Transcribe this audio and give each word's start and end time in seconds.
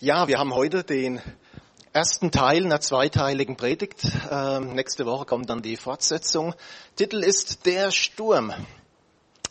Ja, 0.00 0.28
wir 0.28 0.38
haben 0.38 0.54
heute 0.54 0.84
den 0.84 1.20
ersten 1.92 2.30
Teil 2.30 2.64
einer 2.64 2.80
zweiteiligen 2.80 3.56
Predigt. 3.56 4.06
Ähm, 4.30 4.76
nächste 4.76 5.06
Woche 5.06 5.24
kommt 5.24 5.50
dann 5.50 5.60
die 5.60 5.76
Fortsetzung. 5.76 6.54
Titel 6.94 7.24
ist 7.24 7.66
Der 7.66 7.90
Sturm. 7.90 8.52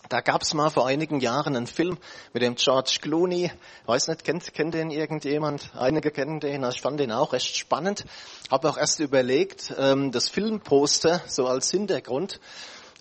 Da 0.07 0.21
gab 0.21 0.43
es 0.43 0.53
mal 0.53 0.69
vor 0.69 0.87
einigen 0.87 1.19
Jahren 1.19 1.57
einen 1.57 1.67
Film 1.67 1.97
mit 2.31 2.43
dem 2.43 2.55
George 2.55 2.99
Clooney. 3.01 3.51
Weiß 3.87 4.07
nicht, 4.07 4.23
kennt, 4.23 4.53
kennt 4.53 4.73
den 4.73 4.89
irgendjemand? 4.89 5.69
Einige 5.75 6.11
kennen 6.11 6.39
den. 6.39 6.63
Ich 6.63 6.79
fand 6.79 7.01
den 7.01 7.11
auch 7.11 7.33
recht 7.33 7.57
spannend. 7.57 8.05
Habe 8.49 8.69
auch 8.69 8.77
erst 8.77 9.01
überlegt, 9.01 9.73
ähm, 9.77 10.13
das 10.13 10.29
Filmposter 10.29 11.23
so 11.27 11.45
als 11.45 11.71
Hintergrund. 11.71 12.39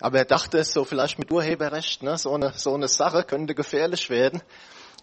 Aber 0.01 0.17
er 0.17 0.25
dachte, 0.25 0.61
so 0.65 0.83
vielleicht 0.83 1.17
mit 1.17 1.31
Urheberrecht, 1.31 2.03
ne, 2.03 2.17
so, 2.17 2.33
eine, 2.33 2.51
so 2.57 2.73
eine 2.73 2.89
Sache 2.89 3.23
könnte 3.23 3.55
gefährlich 3.55 4.09
werden. 4.09 4.41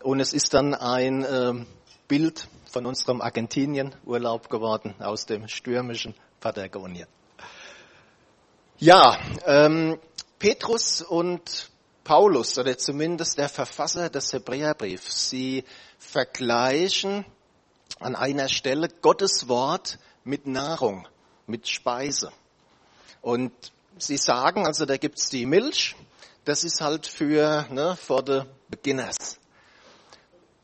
Und 0.02 0.20
es 0.20 0.34
ist 0.34 0.52
dann 0.52 0.74
ein 0.74 1.26
ähm, 1.26 1.66
Bild 2.08 2.48
von 2.70 2.86
unserem 2.86 3.20
Argentinien-Urlaub 3.20 4.50
geworden 4.50 4.94
aus 5.00 5.26
dem 5.26 5.48
stürmischen 5.48 6.14
Patagonien. 6.40 7.06
Ja, 8.78 9.18
ähm, 9.46 9.98
Petrus 10.38 11.00
und 11.02 11.70
Paulus, 12.02 12.58
oder 12.58 12.76
zumindest 12.76 13.38
der 13.38 13.48
Verfasser 13.48 14.10
des 14.10 14.32
Hebräerbriefs, 14.32 15.30
sie 15.30 15.64
vergleichen 15.98 17.24
an 17.98 18.14
einer 18.14 18.48
Stelle 18.48 18.88
Gottes 19.00 19.48
Wort 19.48 19.98
mit 20.24 20.46
Nahrung, 20.46 21.08
mit 21.46 21.68
Speise. 21.68 22.30
Und 23.22 23.52
sie 23.96 24.18
sagen, 24.18 24.66
also 24.66 24.84
da 24.84 24.96
gibt's 24.98 25.30
die 25.30 25.46
Milch, 25.46 25.96
das 26.44 26.64
ist 26.64 26.80
halt 26.80 27.06
für 27.06 27.66
ne, 27.70 27.96
for 27.96 28.22
the 28.26 28.42
beginners. 28.68 29.38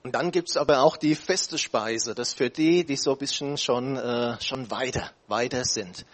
Und 0.02 0.14
dann 0.14 0.30
gibt's 0.30 0.56
aber 0.56 0.80
auch 0.80 0.96
die 0.96 1.14
feste 1.14 1.58
Speise, 1.58 2.14
das 2.14 2.32
für 2.32 2.48
die, 2.48 2.84
die 2.84 2.96
so 2.96 3.12
ein 3.12 3.18
bisschen 3.18 3.58
schon, 3.58 3.96
äh, 3.96 4.40
schon 4.40 4.70
weiter, 4.70 5.10
weiter 5.26 5.64
sind. 5.64 6.06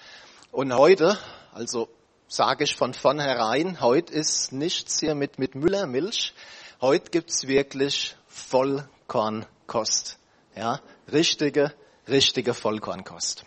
Und 0.50 0.74
heute, 0.74 1.16
also 1.52 1.88
sage 2.26 2.64
ich 2.64 2.74
von 2.74 2.94
vornherein, 2.94 3.80
heute 3.80 4.12
ist 4.12 4.52
nichts 4.52 4.98
hier 4.98 5.14
mit, 5.14 5.38
mit 5.38 5.54
Müllermilch. 5.54 6.34
Heute 6.80 7.10
gibt's 7.10 7.46
wirklich 7.46 8.16
Vollkornkost. 8.26 10.18
Ja, 10.56 10.80
richtige, 11.12 11.72
richtige 12.08 12.54
Vollkornkost. 12.54 13.44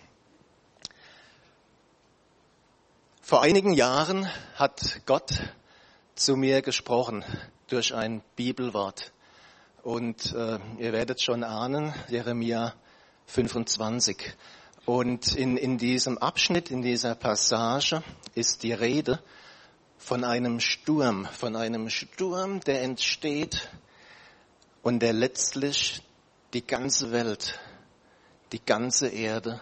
Vor 3.22 3.42
einigen 3.42 3.74
Jahren 3.74 4.30
hat 4.56 5.02
Gott 5.06 5.34
zu 6.16 6.38
mir 6.38 6.62
gesprochen 6.62 7.26
durch 7.68 7.94
ein 7.94 8.24
Bibelwort. 8.36 9.12
Und 9.84 10.34
äh, 10.34 10.60
ihr 10.78 10.92
werdet 10.92 11.22
schon 11.22 11.44
ahnen, 11.44 11.94
Jeremia 12.10 12.74
25. 13.28 14.36
Und 14.86 15.36
in, 15.36 15.56
in 15.56 15.78
diesem 15.78 16.18
Abschnitt, 16.18 16.70
in 16.70 16.82
dieser 16.82 17.16
Passage 17.16 18.04
ist 18.36 18.64
die 18.64 18.74
Rede 18.74 19.22
von 19.98 20.24
einem 20.24 20.60
Sturm, 20.60 21.26
von 21.26 21.56
einem 21.56 21.90
Sturm, 21.90 22.60
der 22.62 22.82
entsteht 22.82 23.70
und 24.82 25.00
der 25.00 25.14
letztlich 25.14 26.02
die 26.54 26.66
ganze 26.66 27.12
Welt, 27.12 27.60
die 28.52 28.64
ganze 28.64 29.08
Erde 29.08 29.62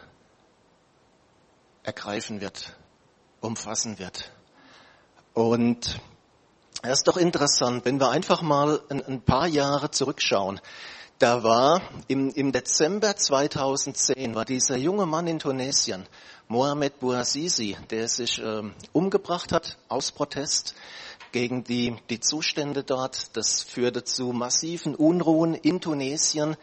ergreifen 1.84 2.42
wird, 2.42 2.76
umfassen 3.42 4.00
wird. 4.00 4.32
Und 5.34 6.00
es 6.84 7.00
ist 7.00 7.08
doch 7.08 7.18
interessant, 7.18 7.86
wenn 7.86 8.00
wir 8.00 8.12
einfach 8.12 8.42
mal 8.42 8.82
ein, 8.90 9.04
ein 9.06 9.22
paar 9.22 9.48
Jahre 9.48 9.92
zurückschauen. 9.92 10.62
Da 11.20 11.42
war 11.42 11.82
im, 12.08 12.30
im 12.30 12.52
Dezember 12.52 13.16
2010 13.16 14.36
war 14.36 14.46
dieser 14.46 14.78
junge 14.78 15.08
Mann 15.08 15.26
in 15.26 15.40
Tunesien, 15.40 16.06
Mohamed 16.48 17.00
Bouazizi, 17.00 17.76
der 17.90 18.08
sich 18.08 18.40
äh, 18.40 18.62
umgebracht 18.94 19.52
hat 19.52 19.78
aus 19.90 20.12
Protest 20.12 20.76
gegen 21.32 21.64
die, 21.64 21.96
die 22.12 22.20
Zustände 22.20 22.84
dort. 22.84 23.36
Das 23.36 23.64
führte 23.64 24.04
zu 24.04 24.32
massiven 24.32 24.94
Unruhen 24.94 25.56
in 25.56 25.82
Tunesien. 25.82 26.56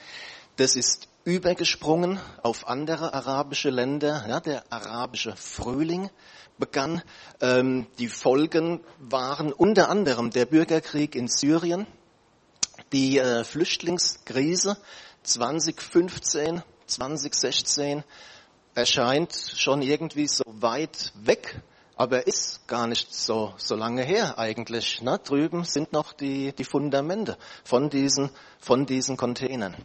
Das 0.57 0.77
ist 0.77 1.09
übergesprungen 1.25 2.21
auf 2.43 2.69
andere 2.69 3.13
arabische 3.13 3.71
Länder, 3.71 4.25
ja, 4.29 4.39
der 4.39 4.63
arabische 4.71 5.35
Frühling 5.35 6.11
begann. 6.59 7.03
Ähm, 7.41 7.87
die 7.99 8.09
Folgen 8.09 8.81
waren 8.99 9.53
unter 9.53 9.89
anderem 9.89 10.31
der 10.31 10.47
Bürgerkrieg 10.47 11.15
in 11.15 11.29
Syrien, 11.29 11.87
die 12.93 13.19
äh, 13.19 13.45
Flüchtlingskrise 13.45 14.77
2015, 15.23 16.63
2016 16.87 18.05
erscheint 18.75 19.33
schon 19.57 19.83
irgendwie 19.83 20.27
so 20.27 20.45
weit 20.47 21.13
weg, 21.15 21.61
aber 21.97 22.27
ist 22.27 22.67
gar 22.67 22.87
nicht 22.87 23.15
so, 23.15 23.55
so 23.57 23.77
lange 23.77 24.03
her 24.03 24.39
eigentlich. 24.39 25.01
Ne? 25.01 25.19
Drüben 25.19 25.65
sind 25.65 25.93
noch 25.93 26.13
die, 26.13 26.53
die 26.53 26.65
Fundamente 26.65 27.39
von 27.63 27.89
diesen, 27.89 28.31
von 28.59 28.85
diesen 28.85 29.17
Containern. 29.17 29.77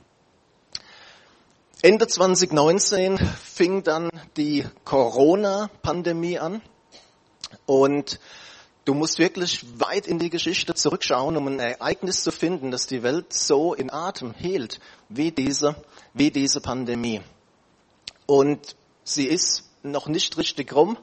Ende 1.82 2.08
2019 2.08 3.18
fing 3.18 3.84
dann 3.84 4.10
die 4.36 4.66
Corona-Pandemie 4.84 6.38
an 6.38 6.62
und 7.66 8.20
du 8.84 8.94
musst 8.94 9.18
wirklich 9.18 9.66
weit 9.80 10.06
in 10.06 10.20
die 10.20 10.30
Geschichte 10.30 10.74
zurückschauen, 10.74 11.38
um 11.38 11.48
ein 11.48 11.60
Ereignis 11.62 12.22
zu 12.22 12.34
finden, 12.34 12.72
das 12.72 12.88
die 12.88 13.02
Welt 13.02 13.32
so 13.32 13.74
in 13.74 13.94
Atem 13.94 14.34
hielt 14.34 14.82
wie 15.08 15.32
diese, 15.32 15.74
wie 16.14 16.32
diese 16.32 16.60
Pandemie. 16.60 17.22
Und 18.26 18.76
sie 19.06 19.28
ist 19.28 19.64
noch 19.82 20.08
nicht 20.10 20.38
richtig 20.38 20.76
rum. 20.76 20.98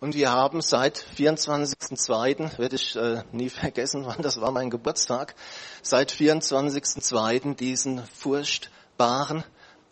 Und 0.00 0.14
wir 0.14 0.32
haben 0.32 0.62
seit 0.62 1.04
24.02., 1.18 2.58
werde 2.58 2.76
ich 2.76 2.96
äh, 2.96 3.24
nie 3.32 3.50
vergessen, 3.50 4.06
wann 4.06 4.22
das 4.22 4.40
war 4.40 4.52
mein 4.52 4.70
Geburtstag, 4.70 5.34
seit 5.82 6.10
24.02. 6.10 7.56
diesen 7.56 8.02
furchtbaren 8.06 9.44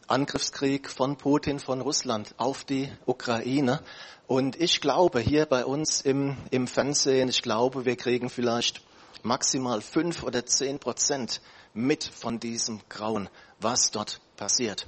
Angriffskrieg 0.09 0.89
von 0.89 1.17
Putin, 1.17 1.59
von 1.59 1.81
Russland 1.81 2.35
auf 2.37 2.65
die 2.65 2.91
Ukraine. 3.07 3.81
Und 4.27 4.61
ich 4.61 4.81
glaube, 4.81 5.21
hier 5.21 5.47
bei 5.47 5.65
uns 5.65 6.01
im, 6.01 6.37
im 6.51 6.67
Fernsehen, 6.67 7.29
ich 7.29 7.43
glaube, 7.43 7.85
wir 7.85 7.97
kriegen 7.97 8.31
vielleicht 8.31 8.83
maximal 9.23 9.81
fünf 9.81 10.23
oder 10.23 10.45
zehn 10.47 10.79
Prozent 10.79 11.41
mit 11.75 12.05
von 12.05 12.41
diesem 12.41 12.81
Grauen, 12.89 13.29
was 13.61 13.91
dort 13.91 14.21
passiert. 14.37 14.87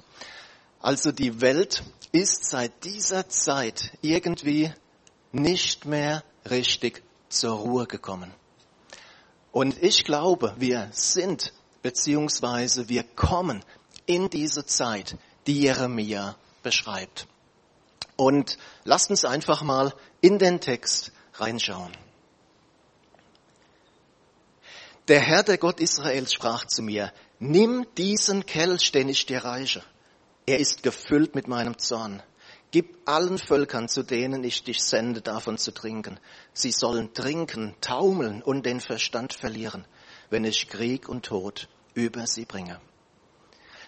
Also 0.80 1.12
die 1.12 1.40
Welt 1.40 1.82
ist 2.12 2.44
seit 2.44 2.84
dieser 2.84 3.28
Zeit 3.28 3.92
irgendwie 4.02 4.72
nicht 5.32 5.86
mehr 5.86 6.22
richtig 6.48 7.02
zur 7.28 7.56
Ruhe 7.56 7.86
gekommen. 7.86 8.32
Und 9.50 9.82
ich 9.82 10.04
glaube, 10.04 10.54
wir 10.58 10.88
sind 10.92 11.52
beziehungsweise 11.82 12.88
wir 12.88 13.02
kommen 13.02 13.62
in 14.06 14.30
diese 14.30 14.66
Zeit, 14.66 15.16
die 15.46 15.62
Jeremia 15.62 16.36
beschreibt. 16.62 17.26
Und 18.16 18.58
lasst 18.84 19.10
uns 19.10 19.24
einfach 19.24 19.62
mal 19.62 19.92
in 20.20 20.38
den 20.38 20.60
Text 20.60 21.12
reinschauen. 21.34 21.92
Der 25.08 25.20
Herr, 25.20 25.42
der 25.42 25.58
Gott 25.58 25.80
Israels, 25.80 26.32
sprach 26.32 26.64
zu 26.66 26.82
mir, 26.82 27.12
nimm 27.38 27.86
diesen 27.98 28.46
Kelch, 28.46 28.90
den 28.92 29.08
ich 29.08 29.26
dir 29.26 29.44
reiche. 29.44 29.82
Er 30.46 30.58
ist 30.58 30.82
gefüllt 30.82 31.34
mit 31.34 31.48
meinem 31.48 31.78
Zorn. 31.78 32.22
Gib 32.70 33.08
allen 33.08 33.38
Völkern, 33.38 33.88
zu 33.88 34.02
denen 34.02 34.42
ich 34.44 34.64
dich 34.64 34.82
sende, 34.82 35.20
davon 35.20 35.58
zu 35.58 35.72
trinken. 35.72 36.18
Sie 36.52 36.72
sollen 36.72 37.12
trinken, 37.12 37.74
taumeln 37.80 38.42
und 38.42 38.64
den 38.64 38.80
Verstand 38.80 39.34
verlieren, 39.34 39.86
wenn 40.30 40.44
ich 40.44 40.68
Krieg 40.68 41.08
und 41.08 41.26
Tod 41.26 41.68
über 41.94 42.26
sie 42.26 42.46
bringe. 42.46 42.80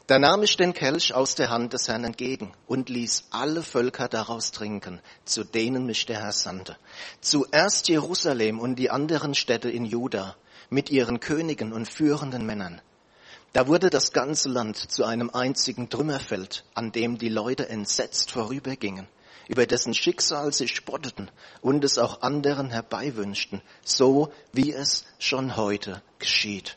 Da 0.06 0.20
nahm 0.20 0.44
ich 0.44 0.56
den 0.56 0.72
Kelch 0.72 1.14
aus 1.14 1.34
der 1.34 1.50
Hand 1.50 1.72
des 1.72 1.88
Herrn 1.88 2.04
entgegen 2.04 2.52
und 2.68 2.88
ließ 2.88 3.24
alle 3.30 3.60
Völker 3.60 4.06
daraus 4.06 4.52
trinken, 4.52 5.00
zu 5.24 5.42
denen 5.42 5.84
mich 5.84 6.06
der 6.06 6.20
Herr 6.20 6.30
sandte. 6.30 6.76
Zuerst 7.20 7.88
Jerusalem 7.88 8.60
und 8.60 8.76
die 8.76 8.90
anderen 8.90 9.34
Städte 9.34 9.68
in 9.68 9.84
Juda 9.84 10.36
mit 10.70 10.90
ihren 10.90 11.18
Königen 11.18 11.72
und 11.72 11.88
führenden 11.88 12.46
Männern. 12.46 12.80
Da 13.52 13.66
wurde 13.66 13.90
das 13.90 14.12
ganze 14.12 14.48
Land 14.48 14.76
zu 14.76 15.04
einem 15.04 15.30
einzigen 15.30 15.88
Trümmerfeld, 15.88 16.64
an 16.74 16.92
dem 16.92 17.18
die 17.18 17.28
Leute 17.28 17.68
entsetzt 17.68 18.30
vorübergingen, 18.30 19.08
über 19.48 19.66
dessen 19.66 19.92
Schicksal 19.92 20.52
sie 20.52 20.68
spotteten 20.68 21.32
und 21.62 21.82
es 21.82 21.98
auch 21.98 22.22
anderen 22.22 22.70
herbeiwünschten, 22.70 23.60
so 23.84 24.32
wie 24.52 24.72
es 24.72 25.04
schon 25.18 25.56
heute 25.56 26.00
geschieht. 26.20 26.76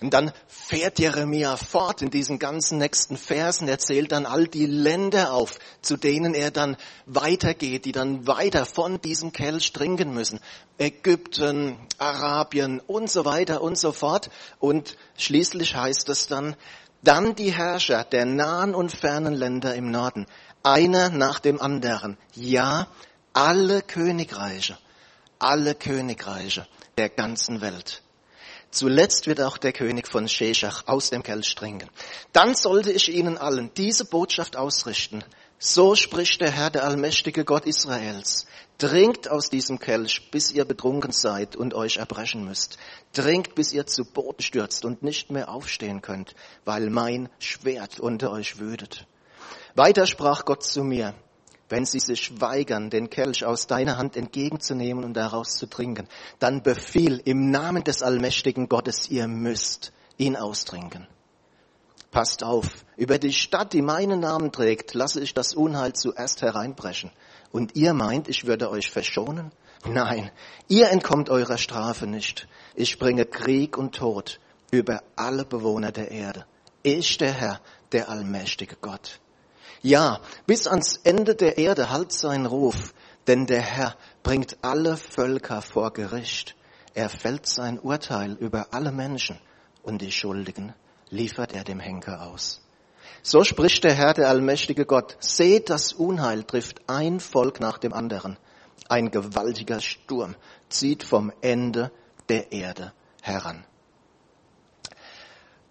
Und 0.00 0.14
dann 0.14 0.32
fährt 0.46 0.98
Jeremia 0.98 1.56
fort 1.56 2.02
in 2.02 2.10
diesen 2.10 2.38
ganzen 2.38 2.78
nächsten 2.78 3.16
Versen, 3.16 3.68
erzählt 3.68 4.12
dann 4.12 4.26
all 4.26 4.46
die 4.46 4.66
Länder 4.66 5.32
auf, 5.32 5.58
zu 5.82 5.96
denen 5.96 6.34
er 6.34 6.50
dann 6.50 6.76
weitergeht, 7.06 7.84
die 7.84 7.92
dann 7.92 8.26
weiter 8.26 8.66
von 8.66 9.00
diesem 9.00 9.32
Kelch 9.32 9.72
trinken 9.72 10.14
müssen. 10.14 10.40
Ägypten, 10.78 11.76
Arabien 11.98 12.80
und 12.80 13.10
so 13.10 13.24
weiter 13.24 13.62
und 13.62 13.76
so 13.78 13.92
fort. 13.92 14.30
Und 14.60 14.96
schließlich 15.16 15.74
heißt 15.74 16.08
es 16.08 16.26
dann, 16.26 16.56
Dann 17.02 17.34
die 17.34 17.52
Herrscher 17.52 18.04
der 18.04 18.24
nahen 18.26 18.74
und 18.74 18.90
fernen 18.90 19.34
Länder 19.34 19.74
im 19.74 19.90
Norden, 19.90 20.26
einer 20.62 21.10
nach 21.10 21.38
dem 21.38 21.60
anderen. 21.60 22.18
Ja, 22.34 22.88
alle 23.32 23.82
Königreiche, 23.82 24.76
alle 25.38 25.74
Königreiche 25.74 26.66
der 26.96 27.08
ganzen 27.08 27.60
Welt. 27.60 28.02
Zuletzt 28.70 29.26
wird 29.26 29.40
auch 29.40 29.56
der 29.56 29.72
König 29.72 30.08
von 30.08 30.28
Sheshach 30.28 30.84
aus 30.86 31.10
dem 31.10 31.22
Kelch 31.22 31.54
trinken. 31.54 31.88
Dann 32.32 32.54
sollte 32.54 32.92
ich 32.92 33.08
ihnen 33.12 33.38
allen 33.38 33.70
diese 33.76 34.04
Botschaft 34.04 34.56
ausrichten. 34.56 35.24
So 35.58 35.94
spricht 35.94 36.40
der 36.40 36.50
Herr, 36.50 36.70
der 36.70 36.84
allmächtige 36.84 37.44
Gott 37.44 37.66
Israels. 37.66 38.46
Trinkt 38.76 39.28
aus 39.28 39.50
diesem 39.50 39.80
Kelch, 39.80 40.30
bis 40.30 40.52
ihr 40.52 40.64
betrunken 40.64 41.10
seid 41.10 41.56
und 41.56 41.74
euch 41.74 41.96
erbrechen 41.96 42.44
müsst. 42.44 42.78
Trinkt, 43.12 43.54
bis 43.54 43.72
ihr 43.72 43.86
zu 43.86 44.04
Boden 44.04 44.42
stürzt 44.42 44.84
und 44.84 45.02
nicht 45.02 45.30
mehr 45.30 45.48
aufstehen 45.48 46.00
könnt, 46.00 46.34
weil 46.64 46.90
mein 46.90 47.28
Schwert 47.40 47.98
unter 47.98 48.30
euch 48.30 48.60
wütet. 48.60 49.06
Weiter 49.74 50.06
sprach 50.06 50.44
Gott 50.44 50.62
zu 50.62 50.84
mir, 50.84 51.14
wenn 51.68 51.84
sie 51.84 52.00
sich 52.00 52.40
weigern, 52.40 52.90
den 52.90 53.10
Kelch 53.10 53.44
aus 53.44 53.66
deiner 53.66 53.98
Hand 53.98 54.16
entgegenzunehmen 54.16 55.04
und 55.04 55.14
daraus 55.14 55.56
zu 55.56 55.66
trinken, 55.66 56.08
dann 56.38 56.62
befiehl 56.62 57.20
im 57.24 57.50
Namen 57.50 57.84
des 57.84 58.02
allmächtigen 58.02 58.68
Gottes, 58.68 59.08
ihr 59.10 59.28
müsst 59.28 59.92
ihn 60.16 60.36
austrinken. 60.36 61.06
Passt 62.10 62.42
auf, 62.42 62.84
über 62.96 63.18
die 63.18 63.32
Stadt, 63.32 63.74
die 63.74 63.82
meinen 63.82 64.20
Namen 64.20 64.50
trägt, 64.50 64.94
lasse 64.94 65.20
ich 65.20 65.34
das 65.34 65.54
Unheil 65.54 65.92
zuerst 65.92 66.40
hereinbrechen. 66.40 67.10
Und 67.52 67.76
ihr 67.76 67.92
meint, 67.92 68.28
ich 68.28 68.46
würde 68.46 68.70
euch 68.70 68.90
verschonen? 68.90 69.52
Nein, 69.86 70.30
ihr 70.68 70.88
entkommt 70.88 71.30
eurer 71.30 71.58
Strafe 71.58 72.06
nicht. 72.06 72.48
Ich 72.74 72.98
bringe 72.98 73.26
Krieg 73.26 73.76
und 73.76 73.94
Tod 73.94 74.40
über 74.70 75.02
alle 75.16 75.44
Bewohner 75.44 75.92
der 75.92 76.10
Erde. 76.10 76.46
Ich, 76.82 77.18
der 77.18 77.32
Herr, 77.32 77.60
der 77.92 78.08
allmächtige 78.08 78.76
Gott. 78.80 79.20
Ja, 79.82 80.20
bis 80.46 80.66
ans 80.66 80.96
Ende 81.04 81.34
der 81.34 81.58
Erde 81.58 81.90
halt 81.90 82.12
sein 82.12 82.46
Ruf, 82.46 82.94
denn 83.26 83.46
der 83.46 83.60
Herr 83.60 83.96
bringt 84.22 84.58
alle 84.62 84.96
Völker 84.96 85.62
vor 85.62 85.92
Gericht. 85.92 86.56
Er 86.94 87.08
fällt 87.08 87.46
sein 87.46 87.78
Urteil 87.78 88.32
über 88.32 88.68
alle 88.72 88.90
Menschen 88.90 89.38
und 89.82 90.02
die 90.02 90.10
Schuldigen 90.10 90.74
liefert 91.10 91.52
er 91.54 91.64
dem 91.64 91.78
Henker 91.78 92.22
aus. 92.22 92.60
So 93.22 93.44
spricht 93.44 93.84
der 93.84 93.94
Herr, 93.94 94.14
der 94.14 94.28
allmächtige 94.28 94.84
Gott. 94.84 95.16
Seht, 95.20 95.70
das 95.70 95.92
Unheil 95.92 96.44
trifft 96.44 96.88
ein 96.88 97.20
Volk 97.20 97.60
nach 97.60 97.78
dem 97.78 97.92
anderen. 97.92 98.36
Ein 98.88 99.10
gewaltiger 99.10 99.80
Sturm 99.80 100.34
zieht 100.68 101.02
vom 101.02 101.32
Ende 101.40 101.90
der 102.28 102.52
Erde 102.52 102.92
heran. 103.22 103.64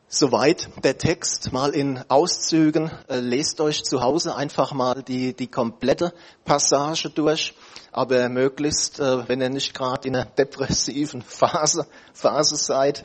Soweit 0.10 0.70
der 0.86 0.98
Text 0.98 1.52
mal 1.52 1.72
in 1.72 2.02
Auszügen. 2.08 2.90
Äh, 3.10 3.20
lest 3.20 3.60
euch 3.60 3.84
zu 3.84 4.02
Hause 4.02 4.38
einfach 4.38 4.72
mal 4.72 5.04
die, 5.04 5.34
die 5.34 5.48
komplette 5.48 6.14
Passage 6.46 7.10
durch, 7.10 7.54
aber 7.92 8.30
möglichst, 8.30 9.02
äh, 9.02 9.28
wenn 9.28 9.42
ihr 9.42 9.50
nicht 9.50 9.74
gerade 9.74 10.08
in 10.08 10.16
einer 10.16 10.24
depressiven 10.24 11.22
Phase, 11.28 11.88
Phase 12.14 12.56
seid. 12.56 13.04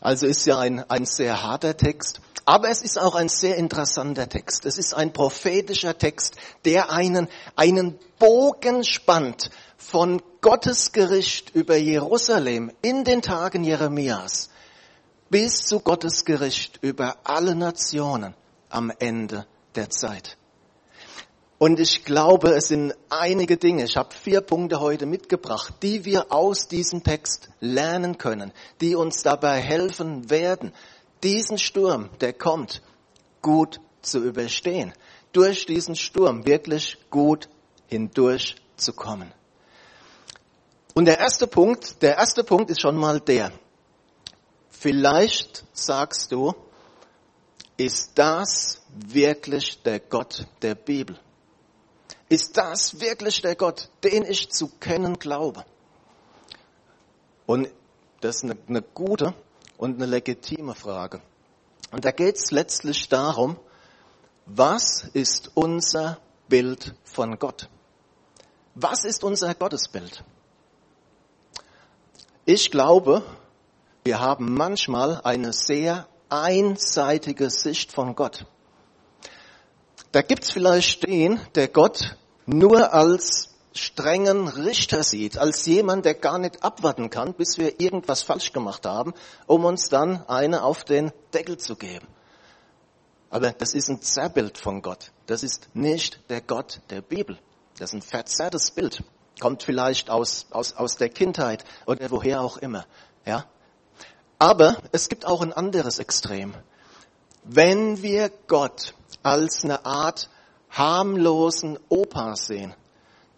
Also 0.00 0.26
ist 0.28 0.46
ja 0.46 0.60
ein, 0.60 0.88
ein 0.88 1.06
sehr 1.06 1.42
harter 1.42 1.76
Text. 1.76 2.20
Aber 2.44 2.68
es 2.68 2.82
ist 2.82 3.00
auch 3.00 3.16
ein 3.16 3.28
sehr 3.28 3.56
interessanter 3.56 4.28
Text. 4.28 4.64
Es 4.64 4.78
ist 4.78 4.94
ein 4.94 5.12
prophetischer 5.12 5.98
Text, 5.98 6.36
der 6.64 6.92
einen, 6.92 7.26
einen 7.56 7.98
Bogen 8.20 8.84
spannt 8.84 9.50
von 9.76 10.22
Gottes 10.40 10.92
Gericht 10.92 11.50
über 11.52 11.74
Jerusalem 11.74 12.70
in 12.80 13.02
den 13.02 13.22
Tagen 13.22 13.64
Jeremias 13.64 14.50
bis 15.34 15.64
zu 15.64 15.80
Gottes 15.80 16.24
Gericht 16.24 16.78
über 16.80 17.16
alle 17.24 17.56
Nationen 17.56 18.36
am 18.68 18.92
Ende 19.00 19.48
der 19.74 19.90
Zeit. 19.90 20.36
Und 21.58 21.80
ich 21.80 22.04
glaube, 22.04 22.50
es 22.50 22.68
sind 22.68 22.94
einige 23.08 23.56
Dinge, 23.56 23.82
ich 23.82 23.96
habe 23.96 24.14
vier 24.14 24.42
Punkte 24.42 24.78
heute 24.78 25.06
mitgebracht, 25.06 25.74
die 25.82 26.04
wir 26.04 26.30
aus 26.30 26.68
diesem 26.68 27.02
Text 27.02 27.48
lernen 27.58 28.16
können, 28.16 28.52
die 28.80 28.94
uns 28.94 29.24
dabei 29.24 29.60
helfen 29.60 30.30
werden, 30.30 30.72
diesen 31.24 31.58
Sturm, 31.58 32.10
der 32.20 32.32
kommt, 32.32 32.80
gut 33.42 33.80
zu 34.02 34.22
überstehen. 34.22 34.92
Durch 35.32 35.66
diesen 35.66 35.96
Sturm 35.96 36.46
wirklich 36.46 36.96
gut 37.10 37.48
hindurch 37.88 38.54
zu 38.76 38.92
kommen. 38.92 39.32
Und 40.94 41.06
der 41.06 41.18
erste 41.18 41.48
Punkt, 41.48 42.02
der 42.02 42.18
erste 42.18 42.44
Punkt 42.44 42.70
ist 42.70 42.80
schon 42.80 42.96
mal 42.96 43.18
der. 43.18 43.50
Vielleicht 44.84 45.64
sagst 45.72 46.30
du, 46.30 46.52
ist 47.78 48.18
das 48.18 48.82
wirklich 48.90 49.82
der 49.82 49.98
Gott 49.98 50.46
der 50.60 50.74
Bibel? 50.74 51.18
Ist 52.28 52.58
das 52.58 53.00
wirklich 53.00 53.40
der 53.40 53.56
Gott, 53.56 53.88
den 54.02 54.24
ich 54.24 54.50
zu 54.50 54.68
kennen 54.68 55.18
glaube? 55.18 55.64
Und 57.46 57.70
das 58.20 58.36
ist 58.36 58.44
eine, 58.44 58.58
eine 58.68 58.82
gute 58.82 59.32
und 59.78 59.94
eine 59.94 60.04
legitime 60.04 60.74
Frage. 60.74 61.22
Und 61.90 62.04
da 62.04 62.10
geht 62.10 62.36
es 62.36 62.50
letztlich 62.50 63.08
darum, 63.08 63.56
was 64.44 65.08
ist 65.14 65.50
unser 65.54 66.18
Bild 66.50 66.94
von 67.04 67.38
Gott? 67.38 67.70
Was 68.74 69.06
ist 69.06 69.24
unser 69.24 69.54
Gottesbild? 69.54 70.22
Ich 72.44 72.70
glaube, 72.70 73.22
wir 74.04 74.20
haben 74.20 74.52
manchmal 74.52 75.20
eine 75.24 75.52
sehr 75.52 76.06
einseitige 76.28 77.48
Sicht 77.48 77.90
von 77.90 78.14
Gott. 78.14 78.44
Da 80.12 80.20
gibt's 80.20 80.50
vielleicht 80.50 81.06
den, 81.06 81.40
der 81.54 81.68
Gott 81.68 82.16
nur 82.46 82.92
als 82.92 83.54
strengen 83.72 84.46
Richter 84.46 85.02
sieht, 85.02 85.38
als 85.38 85.66
jemand, 85.66 86.04
der 86.04 86.14
gar 86.14 86.38
nicht 86.38 86.62
abwarten 86.62 87.10
kann, 87.10 87.34
bis 87.34 87.58
wir 87.58 87.80
irgendwas 87.80 88.22
falsch 88.22 88.52
gemacht 88.52 88.86
haben, 88.86 89.14
um 89.46 89.64
uns 89.64 89.88
dann 89.88 90.24
eine 90.28 90.62
auf 90.62 90.84
den 90.84 91.10
Deckel 91.32 91.56
zu 91.56 91.74
geben. 91.74 92.06
Aber 93.30 93.50
das 93.52 93.74
ist 93.74 93.88
ein 93.88 94.00
Zerrbild 94.00 94.58
von 94.58 94.82
Gott. 94.82 95.10
Das 95.26 95.42
ist 95.42 95.70
nicht 95.74 96.20
der 96.28 96.42
Gott 96.42 96.80
der 96.90 97.00
Bibel. 97.00 97.38
Das 97.78 97.90
ist 97.90 97.94
ein 97.94 98.02
verzerrtes 98.02 98.70
Bild. 98.70 99.02
Kommt 99.40 99.64
vielleicht 99.64 100.10
aus, 100.10 100.46
aus, 100.50 100.74
aus 100.74 100.96
der 100.96 101.08
Kindheit 101.08 101.64
oder 101.86 102.08
woher 102.12 102.42
auch 102.42 102.58
immer. 102.58 102.86
Ja? 103.26 103.46
Aber 104.38 104.76
es 104.92 105.08
gibt 105.08 105.26
auch 105.26 105.42
ein 105.42 105.52
anderes 105.52 105.98
Extrem. 105.98 106.54
Wenn 107.44 108.02
wir 108.02 108.30
Gott 108.46 108.94
als 109.22 109.64
eine 109.64 109.84
Art 109.84 110.28
harmlosen 110.70 111.78
Opa 111.88 112.36
sehen, 112.36 112.74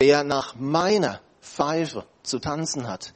der 0.01 0.25
nach 0.25 0.55
meiner 0.57 1.21
Pfeife 1.41 2.05
zu 2.23 2.39
tanzen 2.39 2.89
hat, 2.89 3.13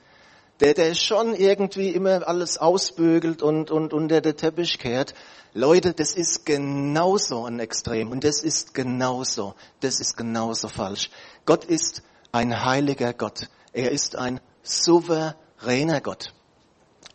der, 0.60 0.74
der 0.74 0.94
schon 0.94 1.34
irgendwie 1.34 1.90
immer 1.90 2.26
alles 2.28 2.58
ausbügelt 2.58 3.42
und, 3.42 3.70
und 3.70 3.92
unter 3.92 4.20
den 4.20 4.36
Teppich 4.36 4.78
kehrt. 4.78 5.14
Leute, 5.54 5.94
das 5.94 6.12
ist 6.12 6.44
genauso 6.46 7.46
ein 7.46 7.58
Extrem 7.58 8.10
und 8.10 8.24
das 8.24 8.42
ist 8.42 8.74
genauso, 8.74 9.54
das 9.80 10.00
ist 10.00 10.16
genauso 10.16 10.68
falsch. 10.68 11.10
Gott 11.46 11.64
ist 11.64 12.02
ein 12.30 12.64
heiliger 12.64 13.12
Gott. 13.14 13.48
Er 13.72 13.90
ist 13.90 14.16
ein 14.16 14.40
souveräner 14.62 16.00
Gott. 16.02 16.34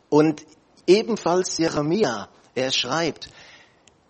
Und 0.09 0.45
ebenfalls 0.87 1.57
Jeremia, 1.57 2.29
er 2.53 2.71
schreibt, 2.71 3.29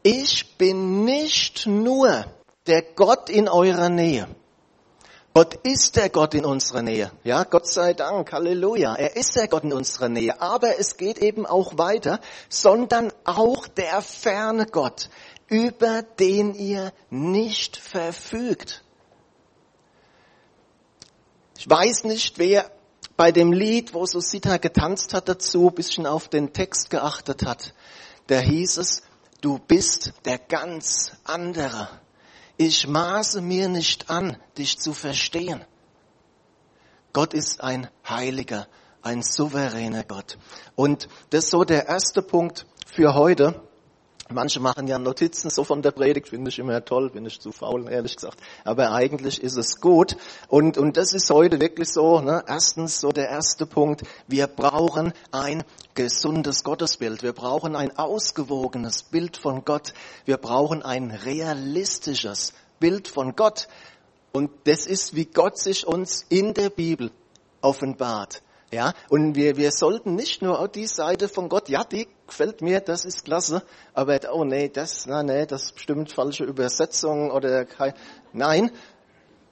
ich 0.04 0.58
bin 0.58 1.04
nicht 1.04 1.66
nur 1.66 2.26
der 2.68 2.82
Gott 2.82 3.30
in 3.30 3.48
eurer 3.48 3.90
Nähe, 3.90 4.28
Gott 5.36 5.56
ist 5.64 5.98
der 5.98 6.10
Gott 6.10 6.34
in 6.34 6.46
unserer 6.46 6.82
Nähe. 6.82 7.12
Ja, 7.26 7.44
Gott 7.44 7.68
sei 7.68 7.94
Dank, 7.94 8.32
Halleluja. 8.32 8.96
Er 8.96 9.18
ist 9.18 9.36
der 9.36 9.50
Gott 9.50 9.66
in 9.66 9.74
unserer 9.74 10.08
Nähe. 10.08 10.40
Aber 10.40 10.80
es 10.80 10.96
geht 10.96 11.18
eben 11.18 11.46
auch 11.46 11.78
weiter, 11.78 12.22
sondern 12.48 13.12
auch 13.26 13.68
der 13.68 14.02
ferne 14.02 14.66
Gott, 14.66 15.10
über 15.50 16.04
den 16.04 16.56
ihr 16.56 16.94
nicht 17.10 17.76
verfügt. 17.76 18.82
Ich 21.58 21.70
weiß 21.70 22.06
nicht, 22.06 22.40
wer 22.40 22.72
bei 23.18 23.32
dem 23.32 23.52
Lied, 23.54 23.94
wo 23.94 24.06
Susita 24.06 24.58
getanzt 24.58 25.14
hat 25.14 25.30
dazu, 25.30 25.72
bisschen 25.72 26.06
auf 26.06 26.28
den 26.28 26.54
Text 26.54 26.90
geachtet 26.90 27.46
hat. 27.46 27.74
Da 28.28 28.40
hieß 28.40 28.78
es, 28.78 29.04
du 29.42 29.60
bist 29.60 30.14
der 30.26 30.38
ganz 30.38 31.14
andere 31.24 31.90
ich 32.58 32.88
maße 32.88 33.42
mir 33.42 33.68
nicht 33.68 34.10
an, 34.10 34.38
dich 34.58 34.80
zu 34.80 34.94
verstehen. 34.94 35.64
Gott 37.14 37.34
ist 37.34 37.62
ein 37.62 37.90
heiliger, 38.08 38.68
ein 39.02 39.22
souveräner 39.22 40.04
Gott. 40.04 40.38
Und 40.76 41.08
das 41.30 41.46
ist 41.46 41.52
so 41.52 41.64
der 41.64 41.88
erste 41.88 42.22
Punkt 42.22 42.66
für 42.88 43.14
heute. 43.14 43.62
Manche 44.30 44.60
machen 44.60 44.88
ja 44.88 44.98
Notizen 44.98 45.52
so 45.52 45.64
von 45.64 45.84
der 45.84 45.92
Predigt, 45.92 46.30
finde 46.30 46.50
ich 46.50 46.58
immer 46.58 46.84
toll, 46.84 47.12
bin 47.12 47.28
ich 47.28 47.40
zu 47.40 47.52
faul, 47.52 47.88
ehrlich 47.92 48.16
gesagt. 48.16 48.40
Aber 48.64 48.92
eigentlich 48.92 49.40
ist 49.40 49.56
es 49.56 49.80
gut. 49.80 50.18
Und, 50.48 50.80
und 50.80 50.98
das 50.98 51.14
ist 51.14 51.30
heute 51.30 51.60
wirklich 51.60 51.90
so, 51.90 52.20
ne? 52.22 52.44
erstens 52.48 53.00
so 53.00 53.12
der 53.12 53.30
erste 53.30 53.68
Punkt, 53.68 54.02
wir 54.28 54.48
brauchen 54.48 55.14
ein 55.32 55.64
gesundes 55.94 56.64
Gottesbild. 56.64 57.22
Wir 57.22 57.34
brauchen 57.34 57.76
ein 57.76 57.96
ausgewogenes 58.00 59.04
Bild 59.04 59.38
von 59.38 59.64
Gott. 59.64 59.94
Wir 60.26 60.38
brauchen 60.38 60.82
ein 60.82 61.12
realistisches 61.12 62.54
Bild 62.80 63.08
von 63.08 63.36
Gott. 63.36 63.68
Und 64.32 64.50
das 64.64 64.88
ist, 64.88 65.16
wie 65.16 65.26
Gott 65.26 65.60
sich 65.60 65.86
uns 65.86 66.26
in 66.30 66.56
der 66.56 66.72
Bibel 66.72 67.12
offenbart. 67.62 68.42
Ja, 68.76 68.94
und 69.08 69.36
wir, 69.36 69.56
wir 69.56 69.72
sollten 69.72 70.16
nicht 70.16 70.42
nur 70.42 70.68
die 70.68 70.86
Seite 70.86 71.30
von 71.30 71.48
Gott, 71.48 71.70
ja, 71.70 71.86
die 71.86 72.10
gefällt 72.28 72.62
mir, 72.62 72.82
das 72.82 73.06
ist 73.06 73.24
klasse, 73.24 73.64
aber 73.94 74.20
oh 74.34 74.44
nee, 74.44 74.68
das, 74.68 75.06
na 75.08 75.24
nee, 75.24 75.46
das 75.46 75.72
bestimmt 75.72 76.12
falsche 76.12 76.44
Übersetzung 76.44 77.32
oder 77.32 77.64
kein, 77.64 77.94
nein, 78.34 78.72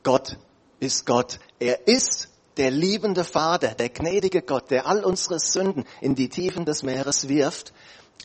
Gott 0.03 0.38
ist 0.82 1.06
Gott. 1.06 1.39
Er 1.58 1.88
ist 1.88 2.27
der 2.58 2.70
liebende 2.70 3.24
Vater, 3.24 3.70
der 3.70 3.88
gnädige 3.88 4.42
Gott, 4.42 4.70
der 4.70 4.88
all 4.88 5.06
unsere 5.06 5.39
Sünden 5.39 5.86
in 6.01 6.15
die 6.15 6.27
Tiefen 6.27 6.65
des 6.65 6.84
Meeres 6.84 7.30
wirft. 7.30 7.72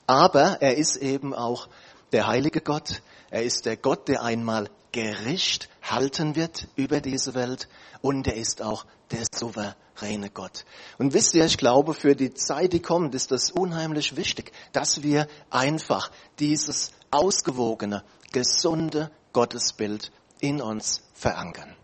Aber 0.08 0.56
er 0.60 0.78
ist 0.78 0.96
eben 0.96 1.32
auch 1.32 1.68
der 2.12 2.26
heilige 2.26 2.60
Gott. 2.60 3.02
Er 3.30 3.42
ist 3.42 3.66
der 3.66 3.76
Gott, 3.76 4.08
der 4.08 4.22
einmal 4.22 4.70
Gericht 4.92 5.68
halten 5.82 6.34
wird 6.34 6.68
über 6.76 7.00
diese 7.00 7.34
Welt. 7.34 7.68
Und 8.00 8.26
er 8.26 8.36
ist 8.36 8.62
auch 8.62 8.86
der 9.10 9.24
souveräne 9.32 10.30
Gott. 10.30 10.64
Und 10.98 11.14
wisst 11.14 11.34
ihr, 11.34 11.44
ich 11.44 11.58
glaube, 11.58 11.94
für 11.94 12.14
die 12.14 12.34
Zeit, 12.34 12.72
die 12.72 12.80
kommt, 12.80 13.14
ist 13.14 13.30
das 13.30 13.50
unheimlich 13.50 14.16
wichtig, 14.16 14.52
dass 14.72 15.02
wir 15.02 15.26
einfach 15.50 16.10
dieses 16.38 16.92
ausgewogene, 17.10 18.04
gesunde 18.32 19.10
Gottesbild 19.32 20.12
in 20.40 20.60
uns 20.60 21.02
verankern. 21.14 21.74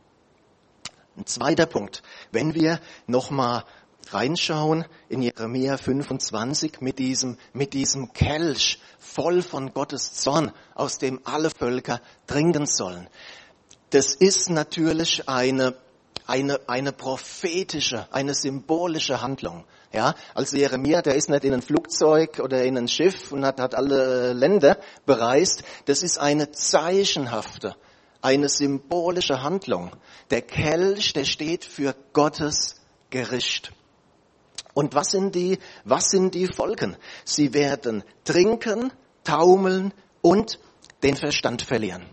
Ein 1.17 1.27
zweiter 1.27 1.67
Punkt. 1.67 2.03
Wenn 2.33 2.55
wir 2.55 2.81
nochmal 3.07 3.65
reinschauen 4.13 4.85
in 5.09 5.23
Jeremia 5.23 5.77
25 5.77 6.81
mit 6.81 6.99
diesem, 6.99 7.39
mit 7.53 7.73
diesem 7.73 8.13
Kelch 8.13 8.81
voll 8.99 9.43
von 9.43 9.73
Gottes 9.73 10.15
Zorn, 10.15 10.53
aus 10.75 10.99
dem 10.99 11.21
alle 11.25 11.51
Völker 11.51 12.01
trinken 12.27 12.67
sollen. 12.67 13.09
Das 13.91 14.15
ist 14.15 14.51
natürlich 14.51 15.29
eine 15.29 15.75
eine, 16.27 16.61
eine 16.67 16.93
prophetische, 16.93 18.07
eine 18.11 18.35
symbolische 18.35 19.21
Handlung. 19.21 19.65
Ja, 19.93 20.15
also 20.35 20.57
Jeremia, 20.57 21.03
der 21.03 21.15
ist 21.15 21.29
nicht 21.29 21.45
in 21.45 21.55
ein 21.55 21.63
Flugzeug 21.63 22.41
oder 22.41 22.65
in 22.65 22.77
ein 22.77 22.89
Schiff 22.89 23.31
und 23.31 23.45
hat, 23.45 23.61
hat 23.61 23.75
alle 23.75 24.33
Länder 24.33 24.79
bereist. 25.07 25.63
Das 25.85 26.03
ist 26.03 26.19
eine 26.19 26.51
zeichenhafte, 26.51 27.77
eine 28.21 28.49
symbolische 28.49 29.43
Handlung. 29.43 29.93
Der 30.31 30.43
Kelch, 30.43 31.13
der 31.13 31.25
steht 31.25 31.65
für 31.65 31.95
Gottes 32.13 32.81
Gericht. 33.11 33.73
Und 34.75 34.95
was 34.95 35.11
sind 35.11 35.35
die, 35.35 35.59
was 35.85 36.11
sind 36.11 36.35
die 36.35 36.47
Folgen? 36.47 36.97
Sie 37.25 37.55
werden 37.55 38.03
trinken, 38.25 38.93
taumeln 39.23 39.95
und 40.21 40.59
den 41.03 41.17
Verstand 41.17 41.63
verlieren. 41.63 42.07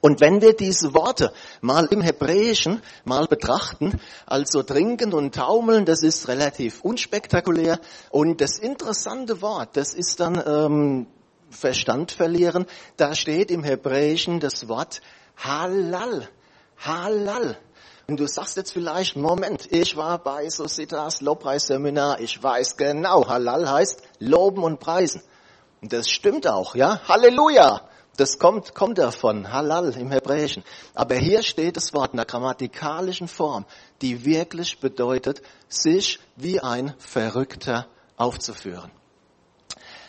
Und 0.00 0.20
wenn 0.20 0.40
wir 0.40 0.54
diese 0.54 0.94
Worte 0.94 1.32
mal 1.60 1.86
im 1.86 2.00
Hebräischen 2.00 2.82
mal 3.04 3.26
betrachten, 3.26 4.00
also 4.26 4.62
trinken 4.62 5.12
und 5.12 5.34
taumeln, 5.34 5.84
das 5.84 6.02
ist 6.02 6.28
relativ 6.28 6.82
unspektakulär. 6.82 7.80
Und 8.10 8.40
das 8.40 8.58
interessante 8.58 9.42
Wort, 9.42 9.76
das 9.76 9.94
ist 9.94 10.20
dann 10.20 10.42
ähm, 10.46 11.06
Verstand 11.50 12.12
verlieren. 12.12 12.66
Da 12.96 13.14
steht 13.14 13.50
im 13.50 13.64
Hebräischen 13.64 14.38
das 14.38 14.68
Wort 14.68 15.00
Halal. 15.36 16.28
Halal. 16.76 17.58
Und 18.10 18.20
du 18.20 18.26
sagst 18.26 18.56
jetzt 18.56 18.72
vielleicht, 18.72 19.16
Moment, 19.16 19.70
ich 19.70 19.94
war 19.94 20.16
bei 20.16 20.48
Societas 20.48 21.20
Lobpreisseminar, 21.20 22.20
ich 22.20 22.42
weiß 22.42 22.78
genau, 22.78 23.28
Halal 23.28 23.70
heißt 23.70 24.00
loben 24.18 24.62
und 24.62 24.80
preisen. 24.80 25.22
Und 25.82 25.92
das 25.92 26.08
stimmt 26.08 26.48
auch, 26.48 26.74
ja? 26.74 27.06
Halleluja! 27.06 27.82
Das 28.16 28.38
kommt, 28.38 28.74
kommt 28.74 28.96
davon, 28.96 29.52
halal 29.52 29.94
im 29.94 30.10
Hebräischen. 30.10 30.64
Aber 30.94 31.16
hier 31.16 31.42
steht 31.42 31.76
das 31.76 31.92
Wort 31.92 32.12
in 32.12 32.16
der 32.16 32.24
grammatikalischen 32.24 33.28
Form, 33.28 33.66
die 34.00 34.24
wirklich 34.24 34.80
bedeutet, 34.80 35.42
sich 35.68 36.18
wie 36.34 36.60
ein 36.60 36.94
Verrückter 36.98 37.88
aufzuführen. 38.16 38.90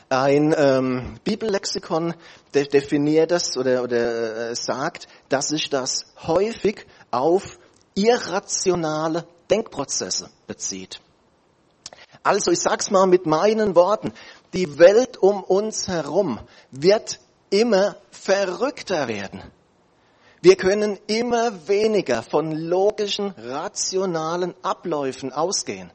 Ein 0.07 0.55
ähm, 0.57 1.19
Bibellexikon 1.25 2.13
de 2.55 2.65
definiert 2.65 3.31
das 3.31 3.57
oder, 3.57 3.83
oder 3.83 4.51
äh, 4.51 4.55
sagt, 4.55 5.09
dass 5.27 5.49
sich 5.49 5.69
das 5.69 6.05
häufig 6.25 6.87
auf 7.11 7.59
irrationale 8.03 9.25
Denkprozesse 9.49 10.29
bezieht. 10.47 11.01
Also 12.23 12.51
ich 12.51 12.59
sag's 12.59 12.91
mal 12.91 13.07
mit 13.07 13.25
meinen 13.25 13.75
Worten, 13.75 14.13
die 14.53 14.77
Welt 14.79 15.17
um 15.17 15.43
uns 15.43 15.87
herum 15.87 16.39
wird 16.71 17.19
immer 17.49 17.95
verrückter 18.11 19.07
werden. 19.07 19.41
Wir 20.41 20.55
können 20.55 20.97
immer 21.07 21.67
weniger 21.67 22.23
von 22.23 22.51
logischen, 22.51 23.33
rationalen 23.37 24.53
Abläufen 24.61 25.33
ausgehen. 25.33 25.91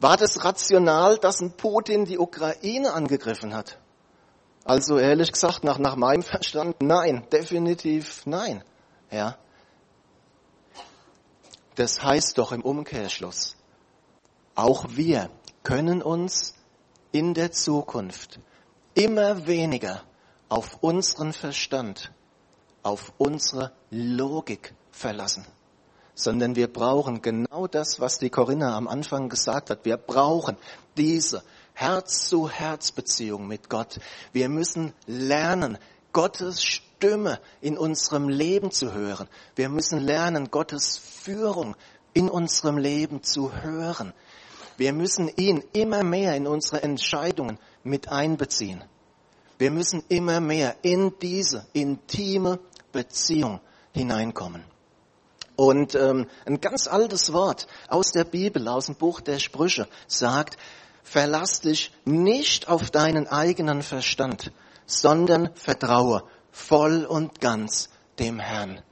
War 0.00 0.16
das 0.16 0.44
rational, 0.44 1.18
dass 1.18 1.40
ein 1.40 1.52
Putin 1.52 2.04
die 2.04 2.18
Ukraine 2.18 2.92
angegriffen 2.92 3.54
hat? 3.54 3.78
Also 4.64 4.98
ehrlich 4.98 5.32
gesagt, 5.32 5.64
nach, 5.64 5.78
nach 5.78 5.96
meinem 5.96 6.22
Verstand, 6.22 6.82
nein, 6.82 7.26
definitiv 7.30 8.24
nein. 8.24 8.64
Ja. 9.14 9.38
Das 11.76 12.02
heißt 12.02 12.36
doch 12.36 12.50
im 12.50 12.62
Umkehrschluss, 12.62 13.56
auch 14.56 14.86
wir 14.90 15.30
können 15.62 16.02
uns 16.02 16.54
in 17.12 17.32
der 17.32 17.52
Zukunft 17.52 18.40
immer 18.94 19.46
weniger 19.46 20.02
auf 20.48 20.78
unseren 20.80 21.32
Verstand, 21.32 22.12
auf 22.82 23.12
unsere 23.16 23.70
Logik 23.90 24.74
verlassen, 24.90 25.46
sondern 26.16 26.56
wir 26.56 26.72
brauchen 26.72 27.22
genau 27.22 27.68
das, 27.68 28.00
was 28.00 28.18
die 28.18 28.30
Corinna 28.30 28.76
am 28.76 28.88
Anfang 28.88 29.28
gesagt 29.28 29.70
hat. 29.70 29.84
Wir 29.84 29.96
brauchen 29.96 30.56
diese 30.96 31.44
Herz-zu-Herz-Beziehung 31.74 33.46
mit 33.46 33.70
Gott. 33.70 34.00
Wir 34.32 34.48
müssen 34.48 34.92
lernen, 35.06 35.78
Gottes 36.14 36.62
Stimme 36.64 37.40
in 37.60 37.76
unserem 37.76 38.30
Leben 38.30 38.70
zu 38.70 38.94
hören. 38.94 39.28
Wir 39.56 39.68
müssen 39.68 39.98
lernen, 39.98 40.50
Gottes 40.50 40.96
Führung 40.96 41.76
in 42.14 42.30
unserem 42.30 42.78
Leben 42.78 43.22
zu 43.22 43.52
hören. 43.52 44.14
Wir 44.78 44.92
müssen 44.92 45.28
ihn 45.36 45.62
immer 45.74 46.02
mehr 46.02 46.34
in 46.36 46.46
unsere 46.46 46.82
Entscheidungen 46.82 47.58
mit 47.82 48.08
einbeziehen. 48.08 48.82
Wir 49.58 49.70
müssen 49.70 50.02
immer 50.08 50.40
mehr 50.40 50.76
in 50.82 51.12
diese 51.20 51.66
intime 51.72 52.60
Beziehung 52.92 53.60
hineinkommen. 53.92 54.64
Und 55.56 55.96
ähm, 55.96 56.26
ein 56.46 56.60
ganz 56.60 56.86
altes 56.86 57.32
Wort 57.32 57.66
aus 57.88 58.12
der 58.12 58.24
Bibel, 58.24 58.66
aus 58.68 58.86
dem 58.86 58.94
Buch 58.94 59.20
der 59.20 59.40
Sprüche, 59.40 59.88
sagt, 60.06 60.56
verlass 61.02 61.60
dich 61.60 61.92
nicht 62.04 62.68
auf 62.68 62.90
deinen 62.90 63.26
eigenen 63.26 63.82
Verstand, 63.82 64.52
sondern 64.86 65.54
vertraue 65.54 66.22
voll 66.50 67.04
und 67.04 67.40
ganz 67.40 67.88
dem 68.18 68.38
Herrn. 68.38 68.82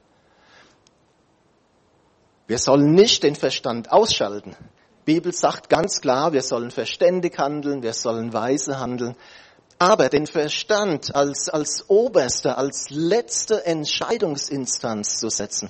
Wir 2.47 2.57
sollen 2.57 2.93
nicht 2.93 3.23
den 3.23 3.35
Verstand 3.35 3.91
ausschalten. 3.91 4.55
Bibel 5.05 5.33
sagt 5.33 5.69
ganz 5.69 6.01
klar, 6.01 6.33
wir 6.33 6.41
sollen 6.41 6.71
verständig 6.71 7.37
handeln, 7.37 7.83
wir 7.83 7.93
sollen 7.93 8.33
weise 8.33 8.79
handeln. 8.79 9.15
Aber 9.79 10.09
den 10.09 10.27
Verstand 10.27 11.15
als, 11.15 11.49
als 11.49 11.89
oberste, 11.89 12.57
als 12.57 12.89
letzte 12.89 13.65
Entscheidungsinstanz 13.65 15.19
zu 15.19 15.29
setzen, 15.29 15.69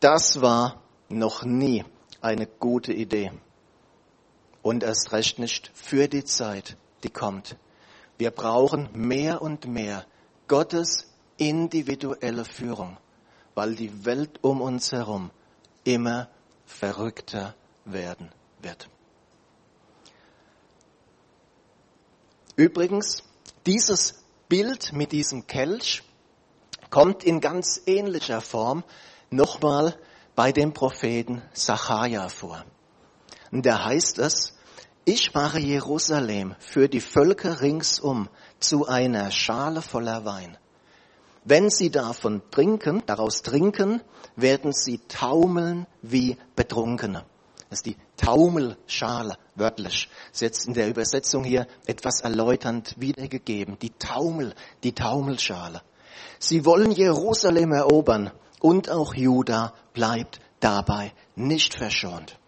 das 0.00 0.40
war 0.40 0.82
noch 1.08 1.44
nie 1.44 1.84
eine 2.20 2.46
gute 2.46 2.92
Idee. 2.92 3.32
Und 4.62 4.82
erst 4.82 5.12
recht 5.12 5.38
nicht 5.38 5.70
für 5.74 6.08
die 6.08 6.24
Zeit, 6.24 6.76
die 7.02 7.10
kommt. 7.10 7.56
Wir 8.18 8.30
brauchen 8.30 8.88
mehr 8.92 9.42
und 9.42 9.66
mehr 9.66 10.06
Gottes 10.48 11.12
individuelle 11.36 12.44
Führung, 12.44 12.96
weil 13.54 13.74
die 13.74 14.04
Welt 14.04 14.38
um 14.42 14.60
uns 14.60 14.92
herum 14.92 15.30
immer 15.84 16.28
verrückter 16.66 17.54
werden 17.84 18.30
wird. 18.60 18.88
Übrigens, 22.56 23.24
dieses 23.66 24.22
Bild 24.48 24.92
mit 24.92 25.12
diesem 25.12 25.46
Kelch 25.46 26.02
kommt 26.90 27.24
in 27.24 27.40
ganz 27.40 27.82
ähnlicher 27.86 28.40
Form 28.40 28.84
nochmal 29.30 29.98
bei 30.36 30.52
dem 30.52 30.72
Propheten 30.72 31.42
Sacharja 31.52 32.28
vor. 32.28 32.64
Und 33.50 33.66
da 33.66 33.84
heißt 33.84 34.18
es 34.18 34.54
ich 35.04 35.34
mache 35.34 35.58
Jerusalem 35.58 36.54
für 36.58 36.88
die 36.88 37.00
Völker 37.00 37.60
ringsum 37.60 38.28
zu 38.58 38.86
einer 38.86 39.30
Schale 39.30 39.82
voller 39.82 40.24
Wein. 40.24 40.56
Wenn 41.44 41.68
sie 41.68 41.90
davon 41.90 42.40
trinken, 42.50 43.02
daraus 43.04 43.42
trinken, 43.42 44.00
werden 44.34 44.72
sie 44.72 44.98
taumeln 45.08 45.86
wie 46.00 46.38
Betrunkene. 46.56 47.26
Das 47.68 47.80
ist 47.80 47.86
die 47.86 47.96
Taumelschale, 48.16 49.36
wörtlich. 49.54 50.08
Ist 50.32 50.40
jetzt 50.40 50.66
in 50.66 50.74
der 50.74 50.88
Übersetzung 50.88 51.44
hier 51.44 51.66
etwas 51.86 52.20
erläuternd 52.20 52.94
wiedergegeben. 52.98 53.78
Die 53.80 53.90
Taumel, 53.90 54.54
die 54.84 54.94
Taumelschale. 54.94 55.82
Sie 56.38 56.64
wollen 56.64 56.92
Jerusalem 56.92 57.72
erobern 57.72 58.30
und 58.60 58.88
auch 58.88 59.14
Juda 59.14 59.74
bleibt 59.92 60.40
dabei 60.60 61.12
nicht 61.34 61.74
verschont. 61.74 62.38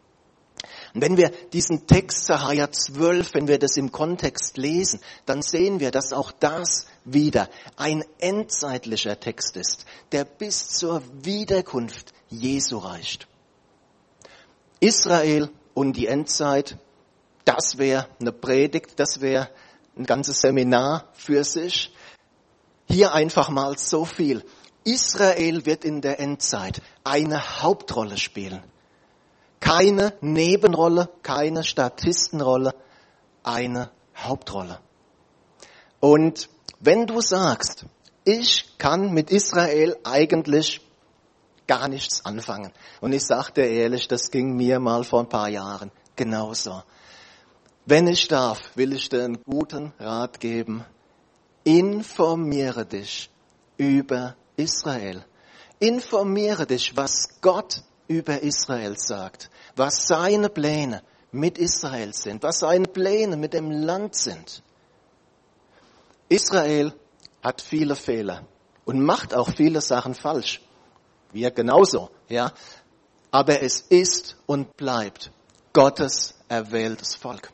Und 0.96 1.02
wenn 1.02 1.18
wir 1.18 1.28
diesen 1.52 1.86
Text 1.86 2.24
Sacharja 2.24 2.72
12, 2.72 3.34
wenn 3.34 3.48
wir 3.48 3.58
das 3.58 3.76
im 3.76 3.92
Kontext 3.92 4.56
lesen, 4.56 4.98
dann 5.26 5.42
sehen 5.42 5.78
wir, 5.78 5.90
dass 5.90 6.14
auch 6.14 6.32
das 6.32 6.86
wieder 7.04 7.50
ein 7.76 8.02
endzeitlicher 8.16 9.20
Text 9.20 9.58
ist, 9.58 9.84
der 10.12 10.24
bis 10.24 10.68
zur 10.68 11.02
Wiederkunft 11.22 12.14
Jesu 12.30 12.78
reicht. 12.78 13.28
Israel 14.80 15.50
und 15.74 15.98
die 15.98 16.06
Endzeit, 16.06 16.78
das 17.44 17.76
wäre 17.76 18.08
eine 18.18 18.32
Predigt, 18.32 18.98
das 18.98 19.20
wäre 19.20 19.50
ein 19.98 20.06
ganzes 20.06 20.40
Seminar 20.40 21.10
für 21.12 21.44
sich. 21.44 21.94
Hier 22.88 23.12
einfach 23.12 23.50
mal 23.50 23.76
so 23.76 24.06
viel. 24.06 24.42
Israel 24.84 25.66
wird 25.66 25.84
in 25.84 26.00
der 26.00 26.20
Endzeit 26.20 26.80
eine 27.04 27.60
Hauptrolle 27.60 28.16
spielen. 28.16 28.62
Keine 29.66 30.12
Nebenrolle, 30.20 31.08
keine 31.24 31.64
Statistenrolle, 31.64 32.72
eine 33.42 33.90
Hauptrolle. 34.16 34.78
Und 35.98 36.48
wenn 36.78 37.08
du 37.08 37.20
sagst, 37.20 37.84
ich 38.22 38.78
kann 38.78 39.12
mit 39.12 39.32
Israel 39.32 39.96
eigentlich 40.04 40.82
gar 41.66 41.88
nichts 41.88 42.24
anfangen. 42.24 42.72
Und 43.00 43.12
ich 43.12 43.24
sagte 43.26 43.62
ehrlich, 43.62 44.06
das 44.06 44.30
ging 44.30 44.54
mir 44.54 44.78
mal 44.78 45.02
vor 45.02 45.18
ein 45.18 45.28
paar 45.28 45.48
Jahren 45.48 45.90
genauso. 46.14 46.84
Wenn 47.86 48.06
ich 48.06 48.28
darf, 48.28 48.60
will 48.76 48.92
ich 48.92 49.08
dir 49.08 49.24
einen 49.24 49.42
guten 49.42 49.92
Rat 49.98 50.38
geben. 50.38 50.84
Informiere 51.64 52.86
dich 52.86 53.30
über 53.78 54.36
Israel. 54.56 55.24
Informiere 55.80 56.66
dich, 56.66 56.96
was 56.96 57.40
Gott 57.40 57.82
über 58.08 58.42
Israel 58.42 58.96
sagt, 58.98 59.50
was 59.74 60.06
seine 60.06 60.48
Pläne 60.48 61.02
mit 61.32 61.58
Israel 61.58 62.12
sind, 62.14 62.42
was 62.42 62.60
seine 62.60 62.86
Pläne 62.86 63.36
mit 63.36 63.52
dem 63.52 63.70
Land 63.70 64.14
sind. 64.14 64.62
Israel 66.28 66.92
hat 67.42 67.60
viele 67.60 67.94
Fehler 67.94 68.46
und 68.84 69.00
macht 69.00 69.34
auch 69.34 69.50
viele 69.50 69.80
Sachen 69.80 70.14
falsch. 70.14 70.60
Wir 71.32 71.50
genauso, 71.50 72.10
ja. 72.28 72.52
Aber 73.30 73.62
es 73.62 73.80
ist 73.80 74.36
und 74.46 74.76
bleibt 74.76 75.30
Gottes 75.72 76.34
erwähltes 76.48 77.14
Volk. 77.14 77.52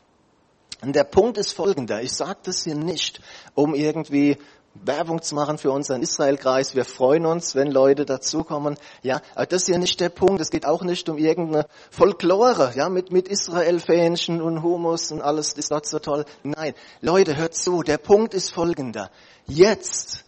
Und 0.82 0.94
der 0.94 1.04
Punkt 1.04 1.38
ist 1.38 1.52
folgender. 1.52 2.02
Ich 2.02 2.12
sage 2.12 2.40
das 2.44 2.64
hier 2.64 2.75
nicht, 2.75 3.21
um 3.54 3.75
irgendwie 3.75 4.38
Werbung 4.75 5.23
zu 5.23 5.35
machen 5.35 5.59
für 5.59 5.71
unseren 5.71 6.02
Israelkreis. 6.02 6.75
Wir 6.75 6.85
freuen 6.85 7.26
uns, 7.26 7.55
wenn 7.55 7.71
Leute 7.71 8.05
dazukommen. 8.05 8.76
Ja, 9.02 9.21
aber 9.35 9.47
das 9.47 9.62
ist 9.62 9.69
ja 9.69 9.79
nicht 9.79 10.00
der 10.00 10.09
Punkt. 10.09 10.41
Es 10.41 10.50
geht 10.50 10.67
auch 10.67 10.83
nicht 10.83 11.09
um 11.09 11.19
irgendeine 11.19 11.67
Folklore, 11.91 12.73
ja, 12.75 12.88
mit, 12.88 13.12
mit 13.12 13.29
Israel-Fähnchen 13.29 14.41
und 14.41 14.62
Humus 14.62 15.12
und 15.12 15.21
alles 15.21 15.52
ist 15.52 15.71
not 15.71 15.87
so 15.87 15.99
toll. 15.99 16.25
Nein. 16.43 16.75
Leute, 17.00 17.37
hört 17.37 17.55
zu. 17.55 17.83
Der 17.83 17.99
Punkt 17.99 18.35
ist 18.35 18.50
folgender. 18.50 19.11
Jetzt, 19.47 20.25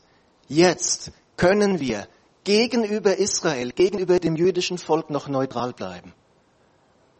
jetzt 0.46 1.12
können 1.36 1.80
wir 1.80 2.06
gegenüber 2.44 3.16
Israel, 3.16 3.72
gegenüber 3.72 4.18
dem 4.18 4.36
jüdischen 4.36 4.78
Volk 4.78 5.10
noch 5.10 5.28
neutral 5.28 5.72
bleiben. 5.72 6.12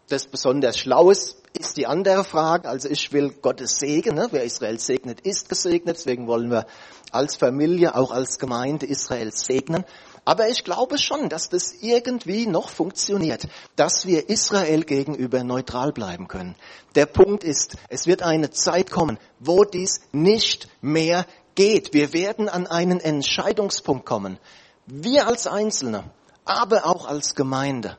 Das 0.08 0.26
besonders 0.26 0.78
Schlaues 0.78 1.36
ist 1.58 1.76
die 1.76 1.86
andere 1.86 2.24
Frage. 2.24 2.68
Also 2.68 2.88
ich 2.88 3.12
will 3.12 3.30
Gottes 3.30 3.78
Segen. 3.78 4.16
Ne? 4.16 4.28
Wer 4.30 4.44
Israel 4.44 4.78
segnet, 4.78 5.20
ist 5.20 5.48
gesegnet. 5.48 5.96
Deswegen 5.96 6.26
wollen 6.26 6.50
wir 6.50 6.66
als 7.12 7.36
Familie, 7.36 7.94
auch 7.94 8.10
als 8.10 8.38
Gemeinde 8.38 8.86
Israel 8.86 9.32
segnen. 9.32 9.84
Aber 10.24 10.48
ich 10.48 10.64
glaube 10.64 10.98
schon, 10.98 11.28
dass 11.28 11.50
das 11.50 11.74
irgendwie 11.80 12.46
noch 12.46 12.70
funktioniert, 12.70 13.46
dass 13.76 14.06
wir 14.06 14.30
Israel 14.30 14.82
gegenüber 14.84 15.44
neutral 15.44 15.92
bleiben 15.92 16.28
können. 16.28 16.56
Der 16.94 17.06
Punkt 17.06 17.44
ist, 17.44 17.76
es 17.88 18.06
wird 18.06 18.22
eine 18.22 18.50
Zeit 18.50 18.90
kommen, 18.90 19.18
wo 19.38 19.64
dies 19.64 20.00
nicht 20.12 20.68
mehr 20.80 21.26
geht. 21.54 21.92
Wir 21.92 22.12
werden 22.14 22.48
an 22.48 22.66
einen 22.66 23.00
Entscheidungspunkt 23.00 24.06
kommen. 24.06 24.38
Wir 24.86 25.26
als 25.26 25.46
Einzelne, 25.46 26.04
aber 26.44 26.86
auch 26.86 27.06
als 27.06 27.34
Gemeinde. 27.34 27.98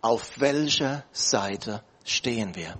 Auf 0.00 0.40
welcher 0.40 1.04
Seite 1.12 1.82
stehen 2.08 2.54
wir? 2.54 2.78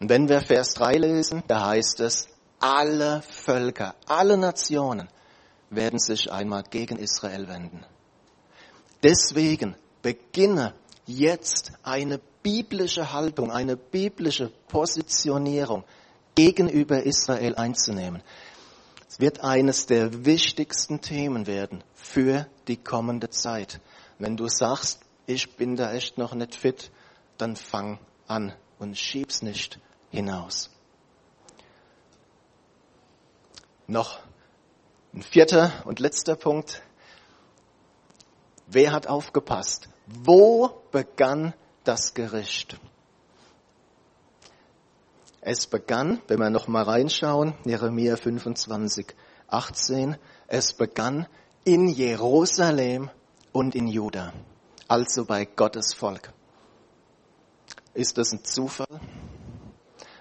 Und 0.00 0.08
wenn 0.08 0.28
wir 0.28 0.40
Vers 0.40 0.74
3 0.74 0.94
lesen, 0.94 1.42
da 1.46 1.66
heißt 1.66 2.00
es, 2.00 2.28
alle 2.60 3.22
Völker, 3.22 3.94
alle 4.06 4.36
Nationen 4.36 5.08
werden 5.70 5.98
sich 5.98 6.30
einmal 6.32 6.62
gegen 6.62 6.98
Israel 6.98 7.48
wenden. 7.48 7.84
Deswegen 9.02 9.76
beginne 10.02 10.74
jetzt 11.06 11.72
eine 11.82 12.20
biblische 12.42 13.12
Haltung, 13.12 13.50
eine 13.50 13.76
biblische 13.76 14.50
Positionierung 14.68 15.84
gegenüber 16.34 17.02
Israel 17.02 17.56
einzunehmen. 17.56 18.22
Es 19.08 19.20
wird 19.20 19.42
eines 19.42 19.86
der 19.86 20.24
wichtigsten 20.24 21.00
Themen 21.00 21.46
werden 21.46 21.82
für 21.94 22.46
die 22.68 22.76
kommende 22.76 23.30
Zeit. 23.30 23.80
Wenn 24.18 24.36
du 24.36 24.48
sagst, 24.48 25.00
ich 25.26 25.56
bin 25.56 25.76
da 25.76 25.92
echt 25.92 26.18
noch 26.18 26.34
nicht 26.34 26.54
fit, 26.54 26.90
dann 27.38 27.56
fang 27.56 27.98
an 28.26 28.52
und 28.78 28.96
schieb's 28.96 29.42
nicht 29.42 29.78
hinaus. 30.10 30.70
Noch 33.86 34.20
ein 35.14 35.22
vierter 35.22 35.72
und 35.86 35.98
letzter 35.98 36.36
Punkt. 36.36 36.82
Wer 38.66 38.92
hat 38.92 39.06
aufgepasst? 39.06 39.88
Wo 40.06 40.82
begann 40.92 41.54
das 41.84 42.12
Gericht? 42.12 42.78
Es 45.40 45.66
begann, 45.66 46.20
wenn 46.28 46.38
wir 46.40 46.50
noch 46.50 46.68
mal 46.68 46.82
reinschauen, 46.82 47.54
Jeremia 47.64 48.16
25, 48.16 49.14
18, 49.46 50.16
es 50.46 50.74
begann 50.74 51.26
in 51.64 51.88
Jerusalem 51.88 53.10
und 53.52 53.74
in 53.74 53.86
Juda, 53.86 54.34
also 54.88 55.24
bei 55.24 55.46
Gottes 55.46 55.94
Volk. 55.94 56.32
Ist 57.98 58.16
das 58.16 58.30
ein 58.30 58.44
Zufall? 58.44 59.00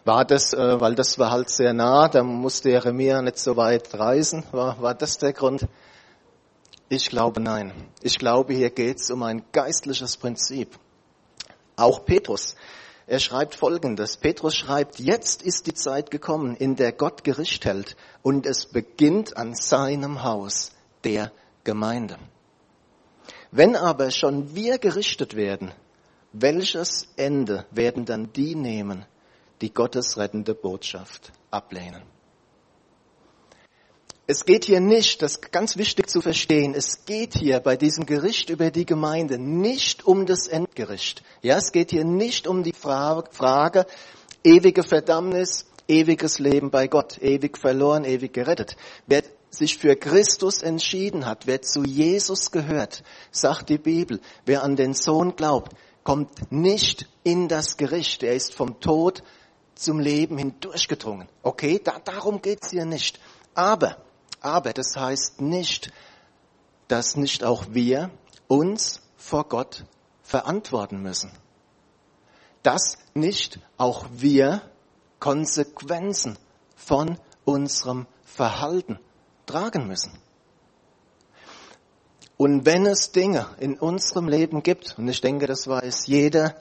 War 0.04 0.26
das, 0.26 0.52
äh, 0.52 0.82
weil 0.82 0.96
das 0.96 1.20
war 1.20 1.30
halt 1.30 1.52
sehr 1.52 1.74
nah, 1.74 2.10
da 2.10 2.24
musste 2.24 2.72
Jeremia 2.72 3.22
nicht 3.22 3.38
so 3.38 3.56
weit 3.56 3.94
reisen, 3.94 4.44
war, 4.52 4.82
war 4.82 4.96
das 4.96 5.20
der 5.20 5.32
Grund? 5.32 5.68
Ich 6.90 7.12
glaube 7.12 7.40
nein. 7.40 7.72
Ich 8.02 8.18
glaube, 8.18 8.56
hier 8.56 8.72
geht 8.72 8.98
es 8.98 9.12
um 9.12 9.22
ein 9.22 9.44
geistliches 9.52 10.18
Prinzip. 10.18 10.80
Auch 11.76 12.04
Petrus, 12.04 12.56
er 13.06 13.20
schreibt 13.20 13.54
Folgendes. 13.54 14.18
Petrus 14.18 14.56
schreibt, 14.56 14.98
jetzt 14.98 15.44
ist 15.44 15.68
die 15.68 15.76
Zeit 15.76 16.10
gekommen, 16.10 16.56
in 16.56 16.78
der 16.78 16.94
Gott 16.94 17.24
Gericht 17.24 17.64
hält 17.66 17.96
und 18.24 18.48
es 18.48 18.66
beginnt 18.66 19.38
an 19.38 19.54
seinem 19.54 20.24
Haus, 20.24 20.72
der 21.04 21.32
Gemeinde. 21.64 22.18
Wenn 23.52 23.76
aber 23.76 24.10
schon 24.10 24.56
wir 24.56 24.80
gerichtet 24.80 25.36
werden, 25.36 25.74
welches 26.34 27.08
Ende 27.16 27.66
werden 27.72 28.06
dann 28.06 28.32
die 28.34 28.56
nehmen, 28.56 29.06
die 29.62 29.74
Gottes 29.74 30.18
rettende 30.18 30.54
Botschaft 30.54 31.32
ablehnen. 31.52 32.04
Es 34.30 34.44
geht 34.44 34.66
hier 34.66 34.82
nicht, 34.82 35.22
das 35.22 35.36
ist 35.36 35.52
ganz 35.54 35.78
wichtig 35.78 36.10
zu 36.10 36.20
verstehen, 36.20 36.74
es 36.76 37.06
geht 37.06 37.34
hier 37.34 37.62
bei 37.62 37.78
diesem 37.78 38.06
Gericht 38.06 38.50
über 38.50 38.72
die 38.72 38.86
Gemeinde 38.86 39.40
nicht 39.40 40.06
um 40.06 40.26
das 40.26 40.50
Endgericht. 40.50 41.24
Ja, 41.42 41.56
es 41.56 41.72
geht 41.72 41.92
hier 41.92 42.04
nicht 42.04 42.46
um 42.46 42.62
die 42.62 42.74
Frage, 42.74 43.86
ewige 44.44 44.84
Verdammnis, 44.84 45.66
ewiges 45.88 46.40
Leben 46.40 46.72
bei 46.72 46.88
Gott, 46.88 47.22
ewig 47.22 47.58
verloren, 47.58 48.04
ewig 48.04 48.34
gerettet. 48.34 48.76
Wer 49.06 49.24
sich 49.50 49.78
für 49.78 49.96
Christus 49.96 50.62
entschieden 50.62 51.26
hat, 51.26 51.48
wer 51.48 51.62
zu 51.62 51.84
Jesus 51.84 52.52
gehört, 52.52 53.04
sagt 53.32 53.70
die 53.70 53.78
Bibel, 53.78 54.20
wer 54.46 54.62
an 54.62 54.76
den 54.76 54.94
Sohn 54.94 55.38
glaubt, 55.38 55.74
kommt 56.08 56.54
nicht 56.54 57.06
in 57.26 57.50
das 57.50 57.76
Gericht. 57.76 58.24
Er 58.24 58.34
ist 58.34 58.56
vom 58.56 58.80
Tod 58.80 59.24
zum 59.76 60.00
Leben 60.00 60.38
hindurchgedrungen. 60.38 61.28
Okay, 61.44 61.82
da, 61.84 62.00
darum 62.00 62.42
geht's 62.42 62.70
hier 62.70 62.86
nicht. 62.86 63.20
Aber, 63.54 63.98
aber 64.40 64.72
das 64.72 64.96
heißt 64.96 65.42
nicht, 65.42 65.92
dass 66.88 67.18
nicht 67.18 67.44
auch 67.44 67.66
wir 67.72 68.10
uns 68.48 69.02
vor 69.18 69.50
Gott 69.50 69.84
verantworten 70.24 71.02
müssen. 71.02 71.30
dass 72.64 72.98
nicht 73.14 73.60
auch 73.78 74.06
wir 74.12 74.62
Konsequenzen 75.20 76.38
von 76.76 77.18
unserem 77.46 78.08
Verhalten 78.24 79.00
tragen 79.46 79.88
müssen. 79.88 80.18
Und 82.38 82.66
wenn 82.66 82.86
es 82.86 83.12
Dinge 83.12 83.48
in 83.60 83.80
unserem 83.80 84.28
Leben 84.28 84.62
gibt, 84.62 84.96
und 84.98 85.08
ich 85.08 85.22
denke, 85.22 85.48
das 85.48 85.68
weiß 85.68 86.06
jeder 86.06 86.56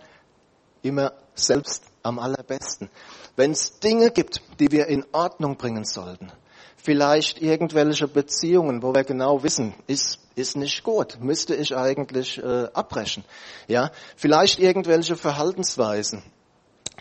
immer 0.82 1.12
selbst 1.34 1.84
am 2.02 2.18
allerbesten, 2.18 2.88
wenn 3.36 3.50
es 3.50 3.78
Dinge 3.78 4.10
gibt, 4.10 4.40
die 4.58 4.72
wir 4.72 4.86
in 4.86 5.04
Ordnung 5.12 5.56
bringen 5.56 5.84
sollten, 5.84 6.32
vielleicht 6.76 7.42
irgendwelche 7.42 8.08
Beziehungen, 8.08 8.82
wo 8.82 8.94
wir 8.94 9.04
genau 9.04 9.42
wissen, 9.42 9.74
ist, 9.86 10.20
ist 10.34 10.56
nicht 10.56 10.82
gut, 10.82 11.18
müsste 11.20 11.54
ich 11.54 11.76
eigentlich 11.76 12.38
äh, 12.38 12.68
abbrechen. 12.72 13.24
Ja, 13.66 13.90
vielleicht 14.16 14.58
irgendwelche 14.58 15.16
Verhaltensweisen, 15.16 16.22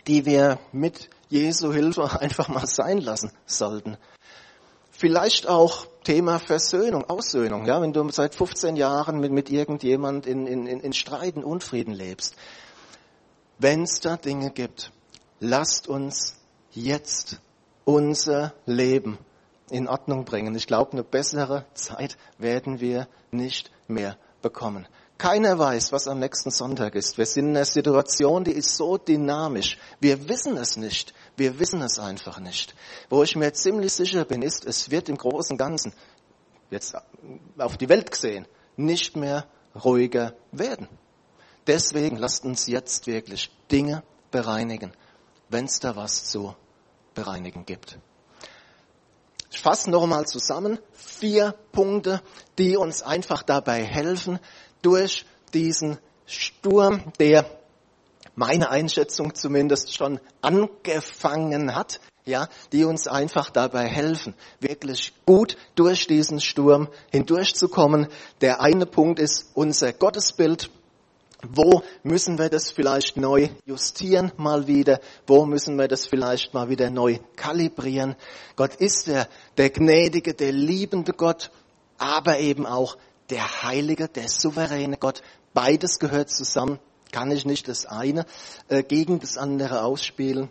die 0.06 0.26
wir 0.26 0.58
mit 0.72 1.08
Jesu 1.30 1.72
Hilfe 1.72 2.20
einfach 2.20 2.48
mal 2.48 2.66
sein 2.66 2.98
lassen 2.98 3.32
sollten. 3.46 3.96
Vielleicht 4.90 5.48
auch 5.48 5.86
Thema 6.06 6.38
Versöhnung, 6.38 7.02
Aussöhnung. 7.10 7.66
Ja, 7.66 7.82
wenn 7.82 7.92
du 7.92 8.08
seit 8.10 8.36
15 8.36 8.76
Jahren 8.76 9.18
mit, 9.18 9.32
mit 9.32 9.50
irgendjemand 9.50 10.24
in, 10.24 10.46
in, 10.46 10.68
in 10.68 10.92
Streiten, 10.92 11.42
Unfrieden 11.42 11.92
lebst. 11.92 12.36
Wenn 13.58 13.82
es 13.82 13.98
da 13.98 14.16
Dinge 14.16 14.52
gibt, 14.52 14.92
lasst 15.40 15.88
uns 15.88 16.36
jetzt 16.70 17.40
unser 17.84 18.54
Leben 18.66 19.18
in 19.68 19.88
Ordnung 19.88 20.24
bringen. 20.24 20.54
Ich 20.54 20.68
glaube, 20.68 20.92
eine 20.92 21.02
bessere 21.02 21.64
Zeit 21.74 22.16
werden 22.38 22.78
wir 22.78 23.08
nicht 23.32 23.72
mehr 23.88 24.16
bekommen. 24.42 24.86
Keiner 25.18 25.58
weiß, 25.58 25.92
was 25.92 26.08
am 26.08 26.18
nächsten 26.18 26.50
Sonntag 26.50 26.94
ist. 26.94 27.16
Wir 27.16 27.24
sind 27.24 27.46
in 27.48 27.56
einer 27.56 27.64
Situation, 27.64 28.44
die 28.44 28.52
ist 28.52 28.76
so 28.76 28.98
dynamisch. 28.98 29.78
Wir 29.98 30.28
wissen 30.28 30.56
es 30.58 30.76
nicht. 30.76 31.14
Wir 31.36 31.58
wissen 31.58 31.80
es 31.80 31.98
einfach 31.98 32.38
nicht. 32.38 32.74
Wo 33.08 33.22
ich 33.22 33.34
mir 33.34 33.52
ziemlich 33.54 33.94
sicher 33.94 34.26
bin, 34.26 34.42
ist, 34.42 34.66
es 34.66 34.90
wird 34.90 35.08
im 35.08 35.16
Großen 35.16 35.54
und 35.54 35.58
Ganzen, 35.58 35.94
jetzt 36.70 36.94
auf 37.56 37.78
die 37.78 37.88
Welt 37.88 38.10
gesehen, 38.10 38.46
nicht 38.76 39.16
mehr 39.16 39.46
ruhiger 39.84 40.34
werden. 40.52 40.88
Deswegen 41.66 42.16
lasst 42.16 42.44
uns 42.44 42.66
jetzt 42.66 43.06
wirklich 43.06 43.50
Dinge 43.72 44.02
bereinigen, 44.30 44.92
wenn 45.48 45.64
es 45.64 45.80
da 45.80 45.96
was 45.96 46.26
zu 46.26 46.54
bereinigen 47.14 47.64
gibt. 47.64 47.98
Ich 49.50 49.62
fasse 49.62 49.90
nochmal 49.90 50.26
zusammen. 50.26 50.78
Vier 50.92 51.54
Punkte, 51.72 52.20
die 52.58 52.76
uns 52.76 53.02
einfach 53.02 53.42
dabei 53.42 53.82
helfen, 53.82 54.38
durch 54.82 55.24
diesen 55.52 55.98
Sturm, 56.26 57.12
der 57.18 57.46
meine 58.34 58.70
Einschätzung 58.70 59.34
zumindest 59.34 59.94
schon 59.94 60.20
angefangen 60.42 61.74
hat, 61.74 62.00
ja, 62.26 62.48
die 62.72 62.84
uns 62.84 63.06
einfach 63.06 63.50
dabei 63.50 63.86
helfen, 63.86 64.34
wirklich 64.60 65.12
gut 65.24 65.56
durch 65.76 66.06
diesen 66.06 66.40
Sturm 66.40 66.88
hindurchzukommen. 67.10 68.08
Der 68.40 68.60
eine 68.60 68.84
Punkt 68.84 69.20
ist 69.20 69.50
unser 69.54 69.92
Gottesbild. 69.92 70.70
Wo 71.48 71.82
müssen 72.02 72.38
wir 72.38 72.48
das 72.48 72.72
vielleicht 72.72 73.16
neu 73.16 73.50
justieren 73.64 74.32
mal 74.36 74.66
wieder? 74.66 75.00
Wo 75.26 75.46
müssen 75.46 75.78
wir 75.78 75.86
das 75.86 76.06
vielleicht 76.06 76.52
mal 76.54 76.68
wieder 76.68 76.90
neu 76.90 77.18
kalibrieren? 77.36 78.16
Gott 78.56 78.74
ist 78.74 79.06
der, 79.06 79.28
der 79.56 79.70
gnädige, 79.70 80.34
der 80.34 80.50
liebende 80.50 81.12
Gott, 81.12 81.50
aber 81.98 82.38
eben 82.40 82.66
auch 82.66 82.96
der 83.30 83.62
heilige, 83.62 84.08
der 84.08 84.28
souveräne 84.28 84.96
Gott. 84.96 85.22
Beides 85.54 85.98
gehört 85.98 86.30
zusammen. 86.30 86.78
Kann 87.12 87.30
ich 87.30 87.44
nicht 87.44 87.68
das 87.68 87.86
eine 87.86 88.26
äh, 88.68 88.82
gegen 88.82 89.20
das 89.20 89.36
andere 89.36 89.82
ausspielen. 89.82 90.48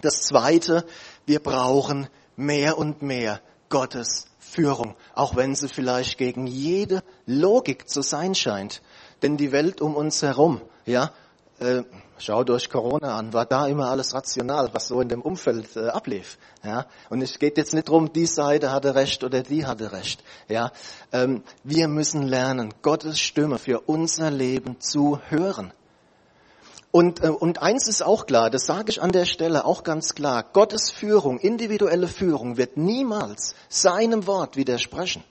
Das 0.00 0.22
zweite, 0.22 0.84
wir 1.26 1.40
brauchen 1.40 2.08
mehr 2.36 2.78
und 2.78 3.02
mehr 3.02 3.40
Gottes 3.68 4.26
Führung, 4.38 4.94
auch 5.14 5.36
wenn 5.36 5.54
sie 5.54 5.68
vielleicht 5.68 6.18
gegen 6.18 6.46
jede 6.46 7.02
Logik 7.26 7.88
zu 7.88 8.02
sein 8.02 8.34
scheint. 8.34 8.82
Denn 9.22 9.36
die 9.36 9.52
Welt 9.52 9.80
um 9.80 9.94
uns 9.94 10.22
herum, 10.22 10.60
ja, 10.84 11.12
äh, 11.58 11.82
schau 12.18 12.44
durch 12.44 12.70
Corona 12.70 13.18
an, 13.18 13.32
war 13.32 13.46
da 13.46 13.66
immer 13.66 13.90
alles 13.90 14.14
rational, 14.14 14.70
was 14.72 14.88
so 14.88 15.00
in 15.00 15.08
dem 15.08 15.22
Umfeld 15.22 15.76
äh, 15.76 15.88
ablief. 15.88 16.38
Ja, 16.64 16.86
und 17.10 17.22
es 17.22 17.38
geht 17.38 17.56
jetzt 17.56 17.74
nicht 17.74 17.88
darum, 17.88 18.12
die 18.12 18.26
Seite 18.26 18.72
hatte 18.72 18.94
recht 18.94 19.24
oder 19.24 19.42
die 19.42 19.66
hatte 19.66 19.92
recht. 19.92 20.22
Ja, 20.48 20.72
ähm, 21.12 21.42
wir 21.64 21.88
müssen 21.88 22.22
lernen, 22.22 22.74
Gottes 22.82 23.20
Stimme 23.20 23.58
für 23.58 23.80
unser 23.80 24.30
Leben 24.30 24.80
zu 24.80 25.18
hören. 25.28 25.72
Und, 26.90 27.22
äh, 27.22 27.28
und 27.28 27.60
eins 27.60 27.88
ist 27.88 28.02
auch 28.02 28.26
klar, 28.26 28.50
das 28.50 28.66
sage 28.66 28.90
ich 28.90 29.02
an 29.02 29.12
der 29.12 29.26
Stelle 29.26 29.64
auch 29.64 29.82
ganz 29.82 30.14
klar, 30.14 30.44
Gottes 30.52 30.90
Führung, 30.90 31.38
individuelle 31.38 32.08
Führung 32.08 32.56
wird 32.56 32.76
niemals 32.76 33.54
seinem 33.68 34.26
Wort 34.26 34.56
widersprechen. 34.56 35.22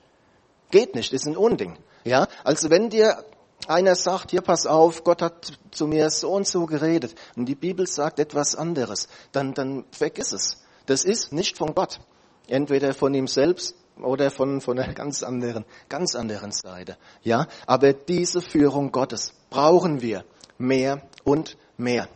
Geht 0.72 0.96
nicht, 0.96 1.14
ist 1.14 1.28
ein 1.28 1.38
Unding. 1.38 1.78
Ja, 2.04 2.28
also 2.44 2.70
wenn 2.70 2.92
dir 2.92 3.24
einer 3.68 3.96
sagt, 3.96 4.32
hier 4.32 4.42
pass 4.42 4.66
auf, 4.66 5.04
Gott 5.04 5.22
hat 5.22 5.54
zu 5.72 5.88
mir 5.88 6.10
so 6.10 6.32
und 6.32 6.48
so 6.48 6.66
geredet 6.66 7.16
und 7.36 7.46
die 7.46 7.56
Bibel 7.56 7.88
sagt 7.88 8.20
etwas 8.20 8.56
anderes, 8.56 9.08
dann, 9.32 9.54
dann 9.54 9.86
vergiss 9.92 10.34
es. 10.34 10.58
Das 10.86 11.04
ist 11.04 11.34
nicht 11.34 11.58
von 11.58 11.74
Gott. 11.74 12.00
Entweder 12.48 12.94
von 12.94 13.14
ihm 13.14 13.28
selbst 13.28 13.76
oder 14.02 14.30
von, 14.30 14.62
von 14.62 14.78
einer 14.78 14.94
ganz 14.94 15.24
anderen, 15.24 15.66
ganz 15.90 16.16
anderen 16.16 16.52
Seite. 16.52 16.98
Ja, 17.24 17.48
aber 17.66 17.94
diese 17.94 18.42
Führung 18.42 18.92
Gottes 18.92 19.34
brauchen 19.50 20.02
wir 20.02 20.26
mehr 20.58 21.02
und 21.24 21.58
mehr. 21.78 22.08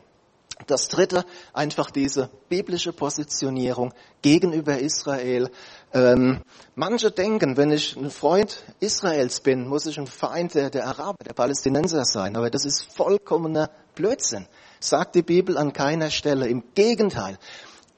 Das 0.68 0.90
dritte, 0.90 1.26
einfach 1.54 1.90
diese 1.90 2.30
biblische 2.50 2.94
Positionierung 2.94 3.94
gegenüber 4.22 4.78
Israel. 4.78 5.50
Ähm, 5.94 6.42
manche 6.76 7.12
denken, 7.12 7.58
wenn 7.58 7.72
ich 7.72 7.96
ein 7.96 8.12
Freund 8.12 8.64
Israels 8.80 9.40
bin, 9.40 9.68
muss 9.68 9.86
ich 9.86 9.98
ein 9.98 10.08
Feind 10.08 10.54
der, 10.56 10.70
der 10.70 10.86
Araber, 10.86 11.24
der 11.26 11.34
Palästinenser 11.34 12.04
sein. 12.06 12.36
Aber 12.36 12.50
das 12.50 12.66
ist 12.66 12.86
vollkommener 12.94 13.70
Blödsinn. 13.96 14.48
Sagt 14.80 15.16
die 15.16 15.24
Bibel 15.24 15.58
an 15.58 15.74
keiner 15.74 16.10
Stelle. 16.10 16.48
Im 16.48 16.64
Gegenteil. 16.76 17.38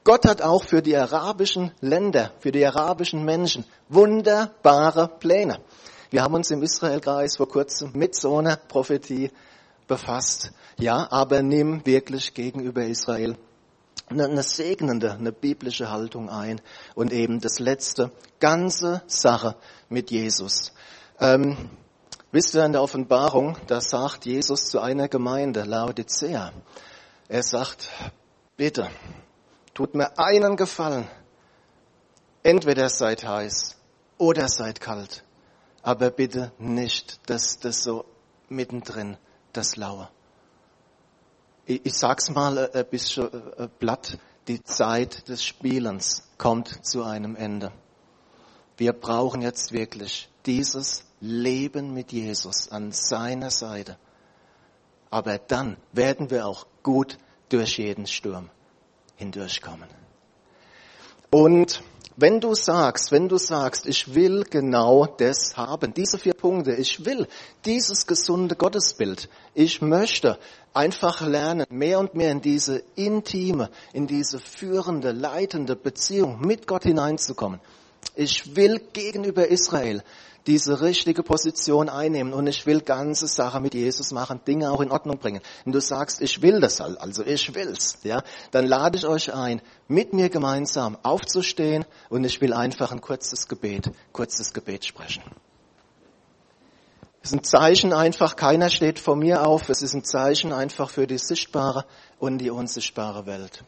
Gott 0.04 0.26
hat 0.26 0.41
auch 0.41 0.63
für 0.63 0.82
die 0.82 0.97
arabischen 0.97 1.71
Länder, 1.80 2.32
für 2.39 2.52
die 2.52 2.65
arabischen 2.65 3.24
Menschen 3.24 3.65
wunderbare 3.89 5.08
Pläne. 5.19 5.60
Wir 6.10 6.24
haben 6.24 6.34
uns 6.34 6.50
im 6.52 6.63
Israelkreis 6.63 7.38
vor 7.38 7.47
kurzem 7.47 7.91
mit 7.93 8.15
so 8.15 8.38
einer 8.38 8.56
Prophetie 8.56 9.32
befasst. 9.88 10.52
Ja, 10.81 11.11
aber 11.11 11.43
nimm 11.43 11.85
wirklich 11.85 12.33
gegenüber 12.33 12.83
Israel 12.83 13.37
eine, 14.07 14.41
segnende, 14.41 15.13
eine 15.13 15.31
biblische 15.31 15.91
Haltung 15.91 16.27
ein. 16.27 16.59
Und 16.95 17.13
eben 17.13 17.39
das 17.39 17.59
letzte, 17.59 18.11
ganze 18.39 19.03
Sache 19.05 19.55
mit 19.89 20.09
Jesus. 20.09 20.73
Ähm, 21.19 21.69
wisst 22.31 22.55
ihr 22.55 22.65
in 22.65 22.71
der 22.71 22.81
Offenbarung, 22.81 23.57
da 23.67 23.79
sagt 23.79 24.25
Jesus 24.25 24.69
zu 24.69 24.79
einer 24.79 25.07
Gemeinde, 25.07 25.65
Laodicea, 25.65 26.51
er 27.27 27.43
sagt, 27.43 27.89
bitte, 28.57 28.89
tut 29.75 29.93
mir 29.93 30.17
einen 30.17 30.55
Gefallen, 30.55 31.07
entweder 32.41 32.89
seid 32.89 33.23
heiß 33.23 33.77
oder 34.17 34.47
seid 34.47 34.81
kalt, 34.81 35.23
aber 35.83 36.09
bitte 36.09 36.51
nicht, 36.57 37.29
dass 37.29 37.59
das 37.59 37.83
so 37.83 38.05
mittendrin 38.49 39.17
das 39.53 39.75
Laue. 39.75 40.09
Ich, 41.65 41.86
ich 41.86 41.93
sag's 41.93 42.30
mal 42.30 42.58
äh, 42.58 42.80
ein 42.80 42.86
bisschen 42.89 43.30
äh, 43.58 43.67
platt, 43.67 44.17
die 44.47 44.63
Zeit 44.63 45.28
des 45.28 45.43
Spielens 45.43 46.24
kommt 46.38 46.86
zu 46.86 47.04
einem 47.04 47.36
Ende. 47.36 47.71
Wir 48.78 48.93
brauchen 48.93 49.41
jetzt 49.41 49.71
wirklich 49.71 50.30
dieses 50.45 51.06
Leben 51.19 51.93
mit 51.93 52.12
Jesus 52.12 52.71
an 52.71 52.91
seiner 52.91 53.52
Seite. 53.52 53.97
Aber 55.12 55.38
dann 55.38 55.78
werden 55.91 56.32
wir 56.32 56.47
auch 56.47 56.65
gut 56.82 57.17
durch 57.50 57.78
jeden 57.78 58.08
Sturm 58.08 58.50
hindurchkommen. 59.17 59.88
Und 61.30 61.84
wenn 62.21 62.39
du 62.39 62.53
sagst, 62.53 63.12
wenn 63.12 63.27
du 63.27 63.38
sagst, 63.38 63.88
ich 63.88 64.13
will 64.13 64.43
genau 64.49 65.07
das 65.07 65.57
haben, 65.57 65.93
diese 65.93 66.19
vier 66.19 66.36
Punkte, 66.36 66.75
ich 66.75 67.03
will 67.03 67.27
dieses 67.65 68.05
gesunde 68.05 68.55
Gottesbild, 68.55 69.27
ich 69.55 69.81
möchte 69.81 70.38
einfach 70.73 71.21
lernen, 71.21 71.65
mehr 71.69 71.99
und 71.99 72.13
mehr 72.13 72.31
in 72.31 72.41
diese 72.41 72.84
intime, 72.95 73.69
in 73.91 74.05
diese 74.05 74.39
führende, 74.39 75.12
leitende 75.12 75.75
Beziehung 75.75 76.39
mit 76.41 76.67
Gott 76.67 76.84
hineinzukommen. 76.84 77.60
Ich 78.21 78.55
will 78.55 78.79
gegenüber 78.93 79.47
Israel 79.47 80.03
diese 80.45 80.79
richtige 80.81 81.23
Position 81.23 81.89
einnehmen 81.89 82.34
und 82.34 82.45
ich 82.45 82.67
will 82.67 82.81
ganze 82.81 83.25
Sache 83.25 83.60
mit 83.60 83.73
Jesus 83.73 84.12
machen, 84.12 84.41
Dinge 84.47 84.71
auch 84.71 84.81
in 84.81 84.91
Ordnung 84.91 85.17
bringen. 85.17 85.41
Wenn 85.65 85.73
du 85.73 85.81
sagst, 85.81 86.21
ich 86.21 86.43
will 86.43 86.60
das 86.60 86.79
halt, 86.79 87.01
also 87.01 87.25
ich 87.25 87.55
will's, 87.55 87.97
ja, 88.03 88.21
dann 88.51 88.67
lade 88.67 88.99
ich 88.99 89.07
euch 89.07 89.34
ein, 89.34 89.60
mit 89.88 90.13
mir 90.13 90.29
gemeinsam 90.29 90.99
aufzustehen 91.01 91.84
und 92.10 92.23
ich 92.23 92.39
will 92.41 92.53
einfach 92.53 92.91
ein 92.91 93.01
kurzes 93.01 93.47
Gebet, 93.47 93.89
kurzes 94.12 94.53
Gebet 94.53 94.86
sprechen. 94.86 95.23
Es 97.23 97.31
ist 97.31 97.39
ein 97.39 97.43
Zeichen 97.43 97.91
einfach, 97.91 98.36
keiner 98.36 98.69
steht 98.69 98.99
vor 98.99 99.15
mir 99.15 99.47
auf. 99.47 99.67
Es 99.69 99.81
ist 99.81 99.95
ein 99.95 100.03
Zeichen 100.03 100.53
einfach 100.53 100.91
für 100.91 101.07
die 101.07 101.17
sichtbare 101.17 101.86
und 102.19 102.38
die 102.38 102.51
unsichtbare 102.51 103.25
Welt. 103.25 103.63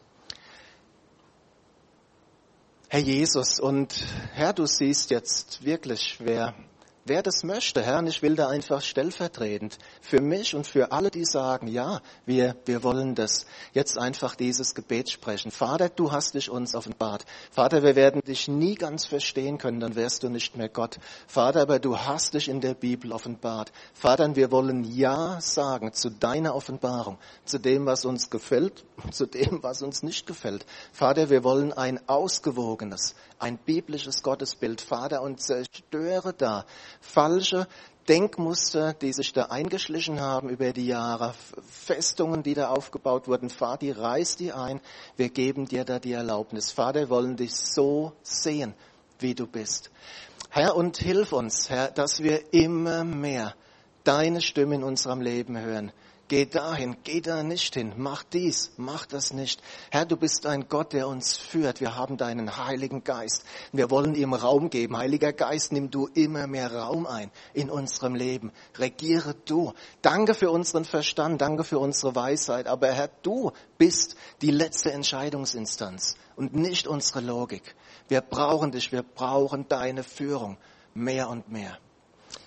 Herr 2.94 3.02
Jesus, 3.02 3.60
und 3.60 3.92
Herr, 4.36 4.54
du 4.54 4.68
siehst 4.68 5.10
jetzt 5.10 5.66
wirklich, 5.66 6.18
wer 6.20 6.54
Wer 7.06 7.22
das 7.22 7.44
möchte, 7.44 7.82
Herr, 7.82 8.00
und 8.00 8.08
ich 8.08 8.22
will 8.22 8.38
da 8.38 8.48
einfach 8.48 8.82
stellvertretend 8.82 9.78
für 10.00 10.22
mich 10.22 10.56
und 10.56 10.66
für 10.66 10.94
alle, 10.94 11.12
die 11.12 11.26
sagen, 11.26 11.68
ja, 11.68 12.00
wir, 12.26 12.56
wir 12.64 12.82
wollen 12.82 13.14
das, 13.14 13.46
jetzt 13.74 13.98
einfach 13.98 14.36
dieses 14.36 14.74
Gebet 14.74 15.10
sprechen. 15.10 15.52
Vater, 15.52 15.90
du 15.90 16.14
hast 16.14 16.36
dich 16.36 16.50
uns 16.50 16.74
offenbart. 16.74 17.26
Vater, 17.52 17.84
wir 17.84 17.98
werden 17.98 18.22
dich 18.22 18.48
nie 18.48 18.76
ganz 18.76 19.06
verstehen 19.06 19.58
können, 19.58 19.82
dann 19.82 19.98
wärst 19.98 20.24
du 20.24 20.30
nicht 20.30 20.56
mehr 20.56 20.70
Gott. 20.70 20.98
Vater, 21.28 21.64
aber 21.64 21.80
du 21.80 21.98
hast 21.98 22.36
dich 22.36 22.48
in 22.48 22.62
der 22.62 22.74
Bibel 22.74 23.12
offenbart. 23.12 23.74
Vater, 23.94 24.34
wir 24.38 24.50
wollen 24.50 24.86
Ja 24.86 25.42
sagen 25.42 25.92
zu 25.92 26.10
deiner 26.10 26.56
Offenbarung, 26.56 27.18
zu 27.44 27.60
dem, 27.60 27.86
was 27.86 28.06
uns 28.06 28.30
gefällt, 28.30 28.86
zu 29.12 29.26
dem, 29.26 29.62
was 29.62 29.82
uns 29.82 30.04
nicht 30.04 30.26
gefällt. 30.26 30.66
Vater, 30.94 31.30
wir 31.30 31.44
wollen 31.44 31.74
ein 31.74 32.00
ausgewogenes, 32.08 33.16
ein 33.40 33.58
biblisches 33.58 34.24
Gottesbild, 34.24 34.80
Vater, 34.80 35.22
und 35.22 35.42
zerstöre 35.42 36.32
da 36.32 36.66
falsche 37.04 37.68
Denkmuster, 38.08 38.94
die 38.94 39.14
sich 39.14 39.32
da 39.34 39.44
eingeschlichen 39.44 40.20
haben 40.20 40.50
über 40.50 40.74
die 40.74 40.88
Jahre, 40.88 41.34
Festungen, 41.70 42.44
die 42.44 42.54
da 42.54 42.70
aufgebaut 42.70 43.28
wurden. 43.28 43.50
Vater, 43.50 43.98
reiß 43.98 44.36
die 44.36 44.52
ein. 44.52 44.82
Wir 45.16 45.30
geben 45.30 45.68
dir 45.68 45.86
da 45.86 46.00
die 46.00 46.14
Erlaubnis. 46.14 46.72
Vater, 46.72 47.10
wollen 47.10 47.38
dich 47.38 47.56
so 47.56 48.14
sehen, 48.24 48.74
wie 49.20 49.36
du 49.36 49.48
bist. 49.48 49.92
Herr, 50.50 50.76
und 50.76 50.98
hilf 50.98 51.32
uns, 51.32 51.70
Herr, 51.70 51.92
dass 51.92 52.22
wir 52.22 52.54
immer 52.54 53.04
mehr 53.04 53.56
deine 54.04 54.42
Stimme 54.42 54.76
in 54.76 54.84
unserem 54.84 55.22
Leben 55.22 55.58
hören 55.58 55.92
Geh 56.30 56.46
dahin, 56.46 56.96
geh 57.04 57.20
da 57.20 57.44
nicht 57.44 57.74
hin, 57.74 57.94
mach 57.98 58.24
dies, 58.24 58.72
mach 58.78 59.06
das 59.06 59.34
nicht. 59.34 59.62
Herr, 59.92 60.06
du 60.06 60.16
bist 60.16 60.46
ein 60.46 60.70
Gott, 60.70 60.94
der 60.94 61.10
uns 61.10 61.36
führt. 61.36 61.82
Wir 61.82 61.98
haben 61.98 62.16
deinen 62.16 62.58
Heiligen 62.58 63.04
Geist. 63.04 63.44
Wir 63.74 63.92
wollen 63.92 64.16
ihm 64.16 64.34
Raum 64.34 64.70
geben. 64.70 64.96
Heiliger 64.96 65.34
Geist, 65.34 65.74
nimm 65.74 65.92
du 65.92 66.08
immer 66.14 66.48
mehr 66.48 66.74
Raum 66.74 67.08
ein 67.08 67.30
in 67.54 67.70
unserem 67.70 68.16
Leben. 68.16 68.54
Regiere 68.78 69.36
du. 69.46 69.74
Danke 70.02 70.34
für 70.34 70.50
unseren 70.50 70.86
Verstand, 70.86 71.42
danke 71.42 71.66
für 71.66 71.80
unsere 71.80 72.16
Weisheit. 72.16 72.68
Aber 72.68 72.88
Herr, 72.88 73.10
du 73.22 73.52
bist 73.78 74.16
die 74.42 74.52
letzte 74.52 74.94
Entscheidungsinstanz 74.94 76.16
und 76.38 76.56
nicht 76.56 76.88
unsere 76.88 77.20
Logik. 77.20 77.76
Wir 78.08 78.22
brauchen 78.22 78.72
dich, 78.72 78.94
wir 78.94 79.04
brauchen 79.04 79.68
deine 79.68 80.04
Führung 80.04 80.58
mehr 80.94 81.30
und 81.30 81.52
mehr. 81.52 81.78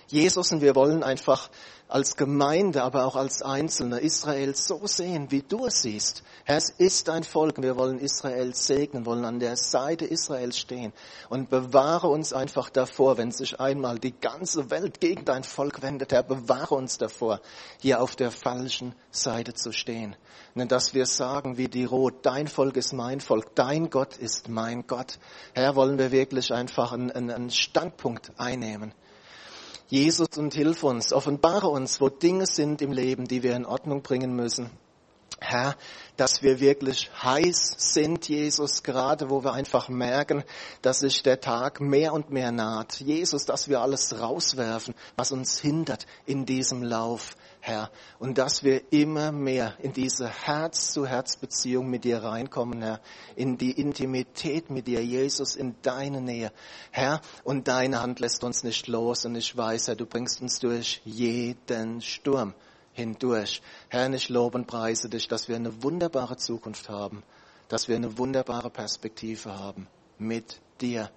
Jesus 0.07 0.51
und 0.51 0.61
wir 0.61 0.75
wollen 0.75 1.03
einfach 1.03 1.49
als 1.89 2.17
Gemeinde, 2.17 2.83
aber 2.83 3.05
auch 3.05 3.15
als 3.15 3.41
Einzelne 3.41 3.99
Israel 3.99 4.55
so 4.55 4.87
sehen, 4.87 5.31
wie 5.31 5.41
du 5.41 5.65
es 5.65 5.83
siehst. 5.83 6.23
Herr, 6.43 6.57
es 6.57 6.69
ist 6.69 7.07
dein 7.07 7.23
Volk. 7.23 7.61
Wir 7.61 7.77
wollen 7.77 7.99
Israel 7.99 8.53
segnen, 8.53 9.05
wollen 9.05 9.23
an 9.23 9.39
der 9.39 9.55
Seite 9.55 10.05
Israels 10.05 10.57
stehen 10.57 10.91
und 11.29 11.49
bewahre 11.49 12.07
uns 12.07 12.33
einfach 12.33 12.69
davor, 12.69 13.17
wenn 13.17 13.31
sich 13.31 13.59
einmal 13.59 13.99
die 13.99 14.11
ganze 14.19 14.69
Welt 14.69 14.99
gegen 14.99 15.23
dein 15.23 15.43
Volk 15.43 15.81
wendet. 15.81 16.11
Herr, 16.11 16.23
bewahre 16.23 16.75
uns 16.75 16.97
davor, 16.97 17.39
hier 17.79 18.01
auf 18.01 18.17
der 18.17 18.31
falschen 18.31 18.93
Seite 19.11 19.53
zu 19.53 19.71
stehen. 19.71 20.15
Und 20.55 20.71
dass 20.71 20.93
wir 20.93 21.05
sagen, 21.05 21.57
wie 21.57 21.69
die 21.69 21.85
Rot, 21.85 22.25
dein 22.25 22.47
Volk 22.47 22.75
ist 22.75 22.91
mein 22.91 23.21
Volk, 23.21 23.55
dein 23.55 23.89
Gott 23.89 24.17
ist 24.17 24.49
mein 24.49 24.87
Gott. 24.87 25.19
Herr, 25.53 25.75
wollen 25.75 25.97
wir 25.97 26.11
wirklich 26.11 26.51
einfach 26.51 26.91
einen, 26.91 27.11
einen 27.11 27.49
Standpunkt 27.49 28.31
einnehmen. 28.37 28.93
Jesus 29.89 30.37
und 30.37 30.53
hilf 30.53 30.83
uns, 30.83 31.13
offenbare 31.13 31.69
uns, 31.69 32.01
wo 32.01 32.09
Dinge 32.09 32.45
sind 32.45 32.81
im 32.81 32.91
Leben, 32.91 33.25
die 33.25 33.41
wir 33.41 33.55
in 33.55 33.65
Ordnung 33.65 34.01
bringen 34.01 34.35
müssen. 34.35 34.69
Herr, 35.39 35.75
dass 36.15 36.41
wir 36.41 36.59
wirklich 36.59 37.11
heiß 37.21 37.75
sind, 37.77 38.27
Jesus, 38.27 38.81
gerade 38.81 39.29
wo 39.29 39.43
wir 39.43 39.53
einfach 39.53 39.87
merken, 39.87 40.43
dass 40.81 40.99
sich 40.99 41.21
der 41.21 41.39
Tag 41.39 41.79
mehr 41.79 42.13
und 42.13 42.31
mehr 42.31 42.51
naht. 42.51 42.99
Jesus, 42.99 43.45
dass 43.45 43.69
wir 43.69 43.81
alles 43.81 44.19
rauswerfen, 44.19 44.95
was 45.15 45.31
uns 45.31 45.59
hindert 45.59 46.07
in 46.25 46.45
diesem 46.45 46.81
Lauf. 46.81 47.35
Herr, 47.59 47.91
und 48.19 48.37
dass 48.37 48.63
wir 48.63 48.93
immer 48.93 49.31
mehr 49.33 49.75
in 49.79 49.91
diese 49.91 50.29
Herz-zu-Herz-Beziehung 50.29 51.89
mit 51.89 52.05
dir 52.05 52.23
reinkommen, 52.23 52.81
Herr, 52.81 53.01
in 53.35 53.57
die 53.57 53.71
Intimität 53.71 54.69
mit 54.69 54.87
dir, 54.87 55.03
Jesus, 55.03 55.55
in 55.55 55.75
deine 55.81 56.21
Nähe, 56.21 56.51
Herr, 56.91 57.19
und 57.43 57.67
deine 57.67 58.01
Hand 58.01 58.21
lässt 58.21 58.43
uns 58.43 58.63
nicht 58.63 58.87
los, 58.87 59.25
und 59.25 59.35
ich 59.35 59.57
weiß, 59.57 59.89
Herr, 59.89 59.95
du 59.95 60.05
bringst 60.05 60.41
uns 60.41 60.59
durch 60.59 61.01
jeden 61.03 62.01
Sturm 62.01 62.53
hindurch. 62.97 63.61
Herr, 63.87 64.11
ich 64.11 64.27
lobe 64.27 64.57
und 64.57 64.67
preise 64.67 65.07
dich, 65.07 65.29
dass 65.29 65.47
wir 65.47 65.55
eine 65.55 65.83
wunderbare 65.83 66.35
Zukunft 66.35 66.89
haben, 66.89 67.23
dass 67.69 67.87
wir 67.87 67.95
eine 67.95 68.17
wunderbare 68.17 68.69
Perspektive 68.69 69.57
haben 69.57 69.87
mit 70.17 70.59
dir. 70.81 71.09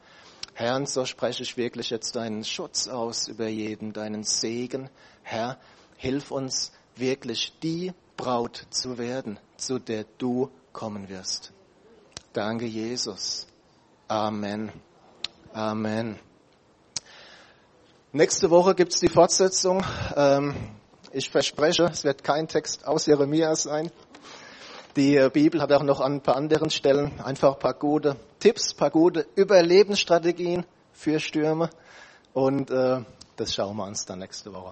Herr, 0.54 0.86
so 0.86 1.04
spreche 1.04 1.42
ich 1.42 1.56
wirklich 1.56 1.90
jetzt 1.90 2.14
deinen 2.14 2.44
Schutz 2.44 2.86
aus 2.86 3.26
über 3.26 3.48
jeden, 3.48 3.92
deinen 3.92 4.22
Segen. 4.22 4.88
Herr, 5.22 5.58
Hilf 6.00 6.30
uns 6.30 6.72
wirklich 6.96 7.52
die 7.62 7.92
Braut 8.16 8.66
zu 8.70 8.96
werden, 8.96 9.38
zu 9.58 9.78
der 9.78 10.06
du 10.16 10.50
kommen 10.72 11.10
wirst. 11.10 11.52
Danke, 12.32 12.64
Jesus. 12.64 13.46
Amen. 14.08 14.72
Amen. 15.52 16.18
Nächste 18.12 18.48
Woche 18.48 18.74
gibt's 18.74 18.98
die 19.00 19.10
Fortsetzung. 19.10 19.84
Ähm, 20.16 20.54
ich 21.12 21.30
verspreche, 21.30 21.84
es 21.84 22.04
wird 22.04 22.22
kein 22.22 22.48
Text 22.48 22.86
aus 22.86 23.06
Jeremia 23.06 23.54
sein. 23.56 23.90
Die 24.96 25.28
Bibel 25.32 25.60
hat 25.60 25.72
auch 25.72 25.82
noch 25.82 26.00
an 26.00 26.14
ein 26.14 26.20
paar 26.20 26.36
anderen 26.36 26.70
Stellen 26.70 27.20
einfach 27.20 27.54
ein 27.54 27.58
paar 27.58 27.74
gute 27.74 28.16
Tipps, 28.38 28.72
ein 28.72 28.76
paar 28.76 28.90
gute 28.90 29.26
Überlebensstrategien 29.34 30.66
für 30.92 31.20
Stürme. 31.20 31.70
Und 32.32 32.70
äh, 32.70 33.00
das 33.36 33.54
schauen 33.54 33.76
wir 33.76 33.86
uns 33.86 34.04
dann 34.04 34.18
nächste 34.18 34.52
Woche 34.52 34.68